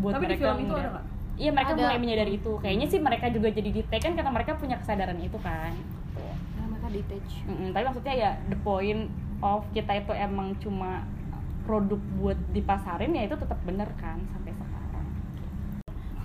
buat 0.02 0.18
Tapi 0.18 0.26
di 0.26 0.28
mereka 0.34 0.44
film 0.44 0.58
itu 0.66 0.74
ada 0.74 1.00
iya 1.36 1.50
mereka 1.54 1.72
Ada. 1.72 1.82
mulai 1.86 1.98
menyadari 2.02 2.32
itu. 2.36 2.52
Kayaknya 2.58 2.86
sih 2.90 2.98
mereka 2.98 3.26
juga 3.30 3.48
jadi 3.54 3.70
di 3.70 3.82
kan 3.86 4.12
karena 4.12 4.32
mereka 4.34 4.58
punya 4.58 4.76
kesadaran 4.82 5.18
itu 5.22 5.38
kan. 5.38 5.70
Nah, 6.58 6.66
mereka 6.66 6.88
detach. 6.90 7.30
Mm-mm, 7.46 7.70
tapi 7.70 7.84
maksudnya 7.86 8.14
ya 8.16 8.30
the 8.50 8.58
point 8.60 9.06
of 9.38 9.62
kita 9.70 9.92
itu 9.94 10.10
emang 10.10 10.56
cuma 10.58 11.06
produk 11.66 12.00
buat 12.22 12.38
dipasarin 12.54 13.12
ya 13.12 13.26
itu 13.26 13.36
tetap 13.36 13.58
bener 13.66 13.90
kan 13.98 14.22
sampai 14.32 14.54
sekarang. 14.54 15.06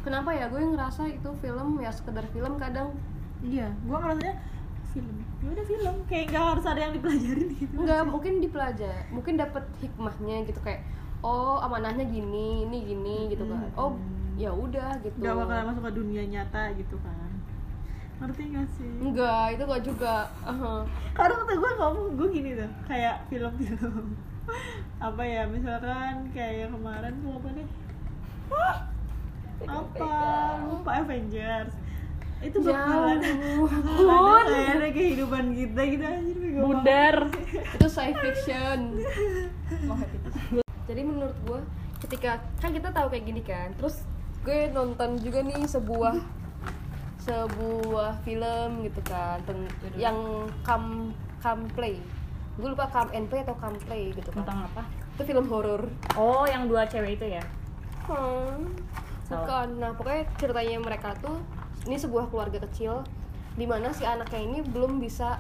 Kenapa 0.06 0.30
ya? 0.32 0.46
Gue 0.48 0.62
ngerasa 0.62 1.10
itu 1.10 1.30
film 1.42 1.82
ya 1.82 1.90
sekedar 1.90 2.26
film 2.30 2.62
kadang. 2.62 2.94
Iya 3.42 3.74
gua 3.90 3.98
ngerasanya 4.06 4.36
film. 4.94 5.18
Ya 5.42 5.48
udah 5.50 5.66
film 5.66 5.96
kayak 6.06 6.26
nggak 6.30 6.46
harus 6.54 6.66
ada 6.70 6.80
yang 6.86 6.94
dipelajarin 6.94 7.50
gitu. 7.58 7.74
Nggak 7.74 8.02
mungkin 8.06 8.34
dipelajari 8.38 9.04
mungkin 9.10 9.34
dapat 9.42 9.66
hikmahnya 9.82 10.46
gitu 10.46 10.62
kayak 10.62 10.86
oh 11.26 11.58
amanahnya 11.66 12.06
gini 12.06 12.70
ini 12.70 12.78
gini 12.86 13.18
gitu 13.34 13.50
kan. 13.50 13.66
Oh 13.74 13.98
ya 14.38 14.54
udah 14.54 15.02
gitu. 15.02 15.18
Nggak 15.18 15.36
bakalan 15.42 15.66
masuk 15.74 15.84
ke 15.90 15.92
dunia 15.98 16.24
nyata 16.30 16.70
gitu 16.78 16.96
kan. 17.02 17.30
Ngerti 18.22 18.42
nggak 18.54 18.68
sih? 18.78 18.94
Enggak 19.02 19.46
itu 19.58 19.64
gak 19.66 19.82
juga. 19.82 20.16
Aha. 20.46 20.86
karena 21.18 21.34
kata 21.42 21.54
gue 21.58 21.72
ngomong 21.82 22.08
gue 22.22 22.28
gini 22.30 22.50
tuh 22.54 22.70
kayak 22.86 23.26
film-film 23.34 24.14
apa 25.02 25.24
ya 25.26 25.44
misalkan 25.50 26.30
kayak 26.30 26.54
yang 26.66 26.72
kemarin 26.78 27.14
tuh 27.26 27.32
apa 27.42 27.50
nih? 27.58 27.68
Apa? 29.66 30.14
Lupa 30.70 30.92
Avengers. 31.02 31.74
Itu 32.42 32.58
bakalan 32.62 33.22
bakalan 34.02 34.46
ada 34.50 34.50
kayaknya 34.50 34.90
kehidupan 34.94 35.46
kita 35.54 35.82
gitu 35.94 36.06
anjir 36.06 36.38
bundar. 36.62 37.16
itu 37.50 37.88
science 37.90 38.22
fiction. 38.22 38.80
Jadi 40.90 41.02
menurut 41.02 41.38
gue 41.46 41.62
ketika 42.02 42.42
kan 42.58 42.74
kita 42.74 42.90
tahu 42.90 43.14
kayak 43.14 43.26
gini 43.30 43.42
kan 43.46 43.70
terus 43.78 44.02
gue 44.42 44.74
nonton 44.74 45.22
juga 45.22 45.46
nih 45.46 45.70
sebuah 45.70 46.18
sebuah 47.22 48.26
film 48.26 48.82
gitu 48.90 49.02
kan 49.06 49.38
yang 49.94 50.50
come 50.66 51.14
come 51.38 51.70
play 51.78 52.02
gue 52.62 52.70
lupa 52.70 52.86
come 52.94 53.10
and 53.18 53.26
play 53.26 53.42
atau 53.42 53.58
come 53.58 53.76
play 53.90 54.14
gitu 54.14 54.30
kan 54.30 54.46
tentang 54.46 54.70
apa 54.70 54.86
itu 55.18 55.24
film 55.26 55.50
horor 55.50 55.82
oh 56.14 56.46
yang 56.46 56.70
dua 56.70 56.86
cewek 56.86 57.18
itu 57.18 57.34
ya 57.34 57.44
Hmm, 58.12 58.74
bukan. 59.30 59.68
Nah, 59.78 59.92
pokoknya 59.94 60.26
ceritanya 60.36 60.78
mereka 60.82 61.14
tuh 61.22 61.38
ini 61.86 61.98
sebuah 61.98 62.30
keluarga 62.30 62.62
kecil 62.66 63.06
di 63.56 63.68
mana 63.68 63.92
si 63.92 64.08
anaknya 64.08 64.42
ini 64.42 64.60
belum 64.64 65.04
bisa 65.04 65.38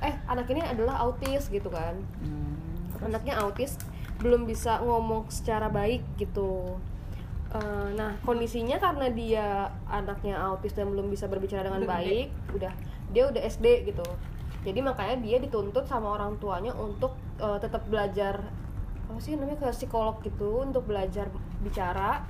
eh 0.00 0.16
anak 0.26 0.48
ini 0.48 0.64
adalah 0.64 1.00
autis 1.04 1.46
gitu 1.52 1.68
kan. 1.70 1.96
Anaknya 3.00 3.40
autis 3.40 3.78
belum 4.20 4.44
bisa 4.44 4.80
ngomong 4.84 5.30
secara 5.32 5.72
baik 5.72 6.04
gitu. 6.20 6.76
Eh, 7.50 7.88
nah, 7.98 8.14
kondisinya 8.22 8.78
karena 8.78 9.10
dia 9.10 9.46
anaknya 9.90 10.38
autis 10.38 10.74
dan 10.76 10.92
belum 10.92 11.10
bisa 11.10 11.26
berbicara 11.26 11.66
dengan 11.66 11.82
baik, 11.88 12.30
udah 12.54 12.72
dia 13.10 13.26
udah 13.26 13.42
SD 13.42 13.90
gitu. 13.90 14.06
Jadi 14.60 14.80
makanya 14.84 15.16
dia 15.24 15.36
dituntut 15.40 15.88
sama 15.88 16.20
orang 16.20 16.36
tuanya 16.36 16.76
untuk 16.76 17.16
eh, 17.40 17.58
tetap 17.60 17.88
belajar 17.88 18.44
apa 19.10 19.18
sih 19.18 19.34
namanya 19.34 19.58
ke 19.58 19.66
psikolog 19.74 20.22
gitu 20.22 20.62
untuk 20.62 20.86
belajar 20.86 21.26
bicara 21.64 22.22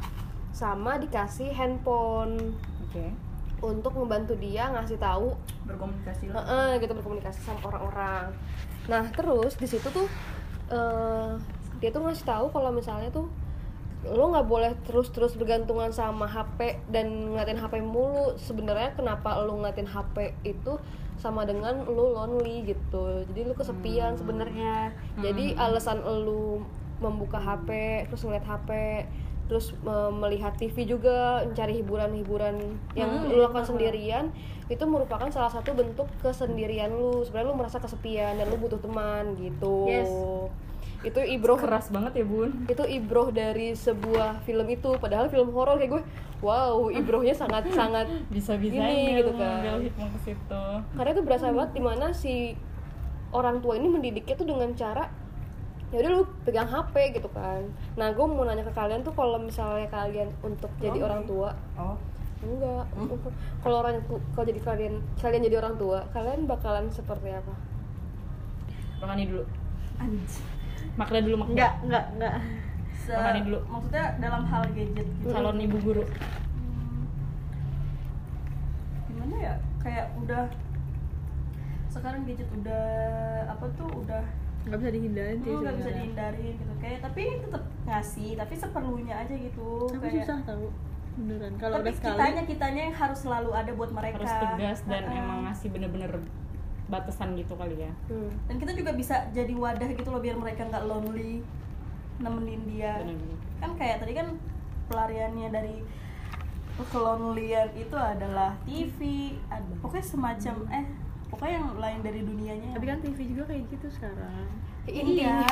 sama 0.54 0.96
dikasih 0.96 1.52
handphone. 1.52 2.56
Oke. 2.88 3.12
Untuk 3.60 3.92
membantu 3.92 4.38
dia 4.40 4.72
ngasih 4.72 4.96
tahu 4.96 5.36
berkomunikasi 5.68 6.32
lah. 6.32 6.40
Heeh, 6.40 6.80
gitu 6.80 6.96
berkomunikasi 6.96 7.38
sama 7.44 7.60
orang-orang. 7.68 8.32
Nah 8.88 9.04
terus 9.12 9.58
di 9.60 9.68
situ 9.68 9.90
tuh 9.92 10.08
eh, 10.72 11.30
dia 11.82 11.90
tuh 11.92 12.02
ngasih 12.06 12.24
tahu 12.24 12.46
kalau 12.54 12.70
misalnya 12.72 13.10
tuh 13.12 13.28
lo 14.00 14.32
nggak 14.32 14.48
boleh 14.48 14.72
terus-terus 14.88 15.36
bergantungan 15.36 15.92
sama 15.92 16.24
HP 16.24 16.80
dan 16.88 17.32
ngeliatin 17.32 17.60
HP 17.60 17.84
mulu. 17.84 18.32
Sebenarnya 18.40 18.96
kenapa 18.96 19.36
lo 19.44 19.60
ngeliatin 19.60 19.88
HP 19.88 20.32
itu 20.44 20.80
sama 21.20 21.44
dengan 21.44 21.84
lo 21.84 22.16
lonely 22.16 22.64
gitu. 22.64 23.28
Jadi 23.28 23.40
lo 23.44 23.52
kesepian 23.52 24.16
sebenarnya. 24.16 24.96
Jadi 25.20 25.52
alasan 25.60 26.00
lo 26.00 26.64
membuka 27.00 27.40
HP 27.40 27.68
terus 28.08 28.24
ngeliat 28.24 28.44
HP 28.44 28.70
terus 29.50 29.74
me- 29.82 30.14
melihat 30.14 30.54
TV 30.54 30.86
juga 30.86 31.42
mencari 31.42 31.82
hiburan-hiburan 31.82 32.54
yang 32.94 33.10
lo 33.34 33.50
lakukan 33.50 33.66
sendirian 33.66 34.30
itu 34.70 34.86
merupakan 34.86 35.26
salah 35.34 35.50
satu 35.50 35.74
bentuk 35.74 36.06
kesendirian 36.22 36.94
lu 36.94 37.26
sebenarnya 37.26 37.50
lu 37.50 37.58
merasa 37.58 37.82
kesepian 37.82 38.38
dan 38.38 38.46
lu 38.46 38.54
butuh 38.62 38.78
teman 38.78 39.34
gitu. 39.42 39.90
Yes. 39.90 40.06
Itu 41.00 41.20
ibroh 41.24 41.56
keras 41.56 41.88
banget 41.88 42.20
ya 42.20 42.24
bun. 42.28 42.68
Itu 42.68 42.84
ibroh 42.84 43.32
dari 43.32 43.72
sebuah 43.72 44.44
film 44.44 44.68
itu. 44.68 45.00
Padahal 45.00 45.32
film 45.32 45.48
horor 45.56 45.80
kayak 45.80 45.96
gue 45.96 46.02
wow 46.44 46.88
ibrohnya 46.92 47.36
sangat 47.36 47.68
sangat 47.72 48.08
bisa 48.32 48.56
Ini 48.56 48.64
bisanya 48.64 49.16
gitu 49.20 49.32
kan. 49.36 49.60
ke 49.88 50.20
situ. 50.24 50.64
Karena 50.96 51.10
itu 51.12 51.22
berasa 51.24 51.52
banget 51.52 51.70
di 51.72 51.82
mana 51.82 52.06
si 52.12 52.56
orang 53.32 53.64
tua 53.64 53.80
ini 53.80 53.88
mendidiknya 53.88 54.34
tuh 54.36 54.48
dengan 54.48 54.72
cara 54.76 55.08
ya 55.90 56.06
udah 56.06 56.10
lu 56.12 56.22
pegang 56.44 56.68
HP 56.68 57.16
gitu 57.16 57.28
kan. 57.32 57.64
Nah 57.96 58.12
gue 58.12 58.24
mau 58.28 58.44
nanya 58.44 58.68
ke 58.68 58.72
kalian 58.76 59.00
tuh 59.00 59.16
kalau 59.16 59.40
misalnya 59.40 59.88
kalian 59.88 60.28
untuk 60.44 60.68
jadi 60.80 61.00
orang 61.00 61.24
tua 61.24 61.56
oh. 61.80 61.96
Enggak. 62.40 62.88
Kalau 63.60 63.84
orang 63.84 64.00
kalau 64.32 64.46
jadi 64.48 64.60
kalian 64.64 64.94
kalian 65.20 65.42
jadi 65.44 65.56
orang 65.60 65.76
tua 65.76 66.08
kalian 66.12 66.48
bakalan 66.48 66.88
seperti 66.88 67.36
apa? 67.36 67.52
Rohani 69.00 69.24
dulu. 69.28 69.44
Anjir 70.00 70.59
Makna 70.94 71.18
dulu 71.20 71.36
Makna 71.38 71.52
enggak 71.52 71.72
enggak 71.82 72.04
enggak 72.12 72.34
Se- 73.00 73.12
Makanya 73.12 73.42
dulu. 73.42 73.58
maksudnya 73.66 74.04
dalam 74.18 74.42
hal 74.44 74.62
gadget 74.70 75.08
gitu. 75.10 75.28
Calon 75.28 75.58
ibu 75.58 75.76
guru. 75.80 76.04
Gimana 79.06 79.36
ya? 79.36 79.54
Kayak 79.80 80.06
udah 80.16 80.44
sekarang 81.90 82.22
gadget 82.22 82.46
udah 82.52 82.84
apa 83.48 83.66
tuh 83.74 83.90
udah 83.96 84.22
nggak 84.60 84.76
bisa 84.76 84.90
dihindarin 84.92 85.38
sih 85.40 85.50
nggak 85.50 85.76
bisa 85.80 85.90
dihindarin 85.90 86.52
gitu. 86.54 86.72
Kayak 86.78 86.98
tapi 87.02 87.22
tetap 87.40 87.62
ngasih 87.84 88.30
tapi 88.36 88.54
seperlunya 88.54 89.14
aja 89.16 89.34
gitu. 89.34 89.68
Tapi 89.88 90.04
kayak 90.06 90.22
susah 90.22 90.38
tahu 90.44 90.66
beneran. 91.16 91.52
Kalau 91.56 91.76
tapi 91.76 91.82
udah 91.82 91.94
sekali. 91.96 92.12
kitanya 92.14 92.42
kitanya 92.44 92.80
yang 92.84 92.96
harus 92.96 93.18
selalu 93.18 93.50
ada 93.50 93.70
buat 93.72 93.90
mereka. 93.90 94.16
harus 94.20 94.34
tegas 94.36 94.78
dan 94.84 95.02
Ha-ha. 95.02 95.18
emang 95.18 95.38
ngasih 95.48 95.68
bener-bener 95.70 96.12
batasan 96.90 97.38
gitu 97.38 97.54
kali 97.54 97.78
ya. 97.86 97.92
Hmm. 98.10 98.30
dan 98.50 98.56
kita 98.58 98.72
juga 98.74 98.90
bisa 98.92 99.30
jadi 99.30 99.54
wadah 99.54 99.90
gitu 99.94 100.08
loh 100.10 100.18
biar 100.18 100.36
mereka 100.36 100.66
nggak 100.66 100.84
lonely 100.84 101.40
nemenin 102.20 102.62
dia. 102.68 103.00
Bener-bener 103.00 103.38
kan 103.60 103.70
kayak 103.76 103.96
tadi 104.02 104.12
kan 104.16 104.28
pelariannya 104.88 105.48
dari 105.52 105.76
kelonelian 106.80 107.68
itu 107.76 107.92
adalah 107.92 108.56
TV 108.64 109.32
ada 109.52 109.68
pokoknya 109.84 110.06
semacam 110.16 110.54
eh 110.72 110.88
pokoknya 111.28 111.54
yang 111.60 111.68
lain 111.76 112.00
dari 112.00 112.20
dunianya. 112.24 112.68
Tapi 112.76 112.86
kan 112.88 112.98
TV 113.04 113.18
juga 113.30 113.42
kayak 113.52 113.62
gitu 113.68 113.86
sekarang. 113.92 114.48
Iya 114.88 115.44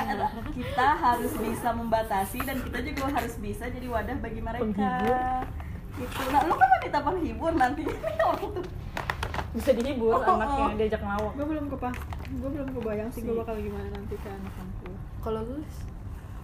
kita 0.57 0.89
harus 0.99 1.33
bisa 1.37 1.69
membatasi 1.77 2.39
dan 2.43 2.57
kita 2.65 2.81
juga 2.81 3.05
harus 3.13 3.35
bisa 3.39 3.69
jadi 3.69 3.87
wadah 3.87 4.17
bagi 4.19 4.41
mereka. 4.41 4.65
Penghibur. 4.65 5.19
gitu. 6.01 6.21
Nah 6.33 6.41
lu 6.49 6.55
kan 6.57 6.69
wanita 6.81 6.99
penghibur 7.05 7.53
nanti. 7.55 7.83
Waktu 8.29 8.61
bisa 9.59 9.71
dihibur 9.75 10.15
Oh, 10.15 10.23
oh, 10.23 10.35
anaknya 10.39 10.65
oh. 10.65 10.77
diajak 10.79 11.03
ngelawak. 11.03 11.33
Gue 11.35 11.47
belum 11.51 11.67
kepas 11.75 11.97
gue 12.29 12.51
belum 12.53 12.69
kebayang 12.77 13.09
sih 13.09 13.25
gue 13.25 13.37
bakal 13.41 13.57
gimana 13.57 13.89
nanti 13.89 14.15
ke 14.21 14.29
anak-anakku 14.29 14.93
kalau 15.25 15.41
lu 15.45 15.61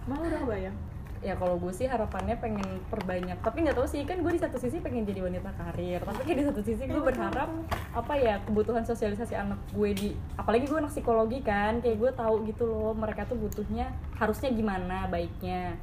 mau 0.05 0.21
udah 0.21 0.39
kebayang? 0.45 0.77
Ya 1.25 1.33
kalau 1.33 1.57
gue 1.57 1.73
sih 1.73 1.89
harapannya 1.89 2.37
pengen 2.37 2.85
perbanyak. 2.93 3.41
Tapi 3.41 3.65
nggak 3.65 3.81
tahu 3.81 3.87
sih 3.89 4.05
kan 4.05 4.21
gue 4.21 4.29
di 4.29 4.37
satu 4.37 4.61
sisi 4.61 4.77
pengen 4.77 5.09
jadi 5.09 5.25
wanita 5.25 5.49
karir. 5.57 6.05
Tapi 6.05 6.21
kayak 6.21 6.37
di 6.37 6.45
satu 6.45 6.61
sisi 6.61 6.83
gue 6.85 7.01
berharap 7.01 7.49
apa 7.97 8.13
ya 8.13 8.37
kebutuhan 8.45 8.85
sosialisasi 8.85 9.33
anak 9.33 9.57
gue 9.73 9.89
di 9.97 10.09
apalagi 10.37 10.69
gue 10.69 10.77
anak 10.77 10.93
psikologi 10.93 11.41
kan 11.41 11.81
kayak 11.81 11.97
gue 11.97 12.11
tahu 12.13 12.45
gitu 12.45 12.69
loh 12.69 12.93
mereka 12.93 13.25
tuh 13.25 13.41
butuhnya 13.41 13.89
harusnya 14.21 14.53
gimana 14.53 15.09
baiknya. 15.09 15.73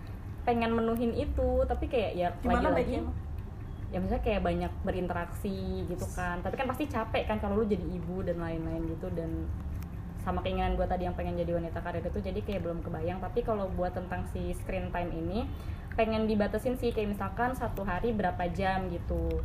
Pengen 0.46 0.78
menuhin 0.78 1.10
itu 1.18 1.66
tapi 1.66 1.90
kayak 1.90 2.12
ya 2.14 2.28
gimana 2.38 2.70
lagi-lagi 2.70 2.78
baiknya? 2.78 3.00
emang? 3.02 3.16
Ya 3.92 4.00
misalnya 4.00 4.24
kayak 4.24 4.42
banyak 4.42 4.72
berinteraksi 4.82 5.84
gitu 5.84 6.08
kan. 6.16 6.40
Tapi 6.40 6.56
kan 6.56 6.66
pasti 6.66 6.88
capek 6.88 7.28
kan 7.28 7.38
kalau 7.38 7.60
lu 7.60 7.68
jadi 7.68 7.84
ibu 7.84 8.24
dan 8.24 8.40
lain-lain 8.40 8.88
gitu. 8.88 9.12
Dan 9.12 9.44
sama 10.24 10.40
keinginan 10.40 10.80
gue 10.80 10.86
tadi 10.88 11.04
yang 11.04 11.12
pengen 11.12 11.36
jadi 11.36 11.60
wanita 11.60 11.84
karir 11.84 12.00
itu 12.00 12.18
jadi 12.24 12.40
kayak 12.40 12.64
belum 12.64 12.80
kebayang. 12.80 13.20
Tapi 13.20 13.44
kalau 13.44 13.68
buat 13.76 13.92
tentang 13.92 14.24
si 14.32 14.56
screen 14.56 14.88
time 14.88 15.12
ini 15.12 15.44
pengen 15.92 16.24
dibatasin 16.24 16.80
sih. 16.80 16.90
Kayak 16.96 17.20
misalkan 17.20 17.52
satu 17.52 17.84
hari 17.84 18.16
berapa 18.16 18.48
jam 18.56 18.88
gitu. 18.88 19.44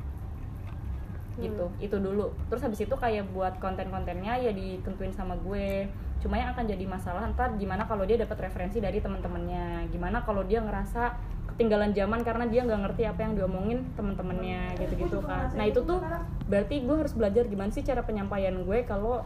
Gitu. 1.38 1.65
Itu 1.83 1.99
dulu. 1.99 2.31
Terus 2.47 2.63
habis 2.63 2.79
itu 2.79 2.95
kayak 2.95 3.27
buat 3.36 3.60
konten-kontennya 3.60 4.39
ya 4.39 4.55
ditentuin 4.55 5.12
sama 5.12 5.36
gue. 5.43 5.91
Cuma 6.23 6.39
yang 6.39 6.55
akan 6.55 6.65
jadi 6.65 6.88
masalah 6.88 7.29
ntar 7.36 7.53
gimana 7.62 7.86
kalau 7.86 8.07
dia 8.07 8.17
dapat 8.17 8.49
referensi 8.49 8.81
dari 8.81 8.97
teman-temannya 8.97 9.91
gimana 9.93 10.25
kalau 10.25 10.41
dia 10.41 10.65
ngerasa 10.65 11.13
ketinggalan 11.57 11.89
zaman 11.89 12.21
karena 12.21 12.45
dia 12.45 12.61
nggak 12.69 12.81
ngerti 12.85 13.03
apa 13.09 13.19
yang 13.25 13.33
diomongin 13.33 13.81
teman-temannya 13.97 14.77
gitu-gitu 14.77 15.25
kan. 15.25 15.49
nah 15.57 15.65
itu 15.65 15.81
tuh 15.81 15.97
berarti 16.45 16.85
gue 16.85 16.95
harus 17.01 17.17
belajar 17.17 17.49
gimana 17.49 17.73
sih 17.73 17.81
cara 17.81 18.05
penyampaian 18.05 18.53
gue 18.61 18.85
kalau 18.85 19.25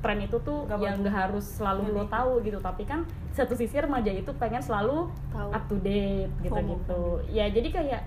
tren 0.00 0.24
itu 0.24 0.40
tuh 0.40 0.64
Nggak 0.64 0.80
yang 0.80 0.96
nggak 1.04 1.16
harus 1.28 1.44
selalu 1.44 1.92
lo 1.92 2.04
tahu 2.08 2.40
gitu. 2.46 2.62
Tapi 2.62 2.88
kan 2.88 3.04
satu 3.36 3.52
sisi 3.52 3.76
remaja 3.76 4.08
itu 4.14 4.32
pengen 4.40 4.64
selalu 4.64 5.12
Tahu. 5.34 5.50
up 5.52 5.64
to 5.68 5.76
date 5.82 6.32
gitu 6.40 6.56
gitu 6.56 7.02
ya 7.28 7.50
jadi 7.52 7.68
kayak 7.68 8.02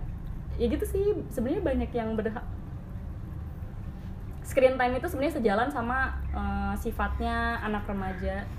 ya 0.58 0.66
gitu 0.66 0.86
sih. 0.90 1.04
Sebenarnya 1.30 1.62
banyak 1.62 1.92
yang 1.94 2.18
berhak 2.18 2.46
screen 4.42 4.82
time 4.82 4.98
itu 4.98 5.06
sebenarnya 5.06 5.36
sejalan 5.38 5.70
sama 5.70 6.18
eh, 6.34 6.74
sifatnya 6.82 7.62
anak 7.62 7.86
remaja 7.86 8.50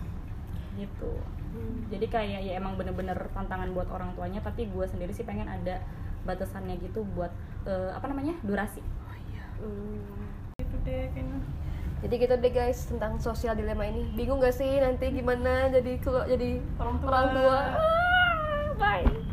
gitu 0.78 1.18
jadi 1.90 2.06
kayak 2.06 2.40
ya 2.46 2.52
emang 2.62 2.78
bener-bener 2.78 3.18
tantangan 3.34 3.74
buat 3.74 3.90
orang 3.90 4.14
tuanya 4.14 4.38
tapi 4.38 4.70
gue 4.70 4.86
sendiri 4.86 5.10
sih 5.10 5.26
pengen 5.26 5.50
ada 5.50 5.82
batasannya 6.22 6.78
gitu 6.78 7.02
buat 7.16 7.32
eh, 7.66 7.90
apa 7.90 8.06
namanya 8.06 8.38
durasi 8.46 8.82
Hmm. 9.60 10.00
itu 10.56 10.76
deh 10.88 11.12
kayaknya 11.12 11.36
Jadi 12.00 12.14
gitu 12.16 12.32
deh 12.32 12.48
guys 12.48 12.88
tentang 12.88 13.20
sosial 13.20 13.52
dilema 13.52 13.84
ini. 13.84 14.08
Bingung 14.16 14.40
gak 14.40 14.56
sih 14.56 14.80
nanti 14.80 15.12
gimana 15.12 15.68
jadi 15.68 16.00
kalau 16.00 16.24
jadi 16.24 16.56
Orang 16.80 16.96
tua. 16.96 17.08
Orang 17.12 17.28
tua. 17.36 17.58
Ah, 17.76 19.29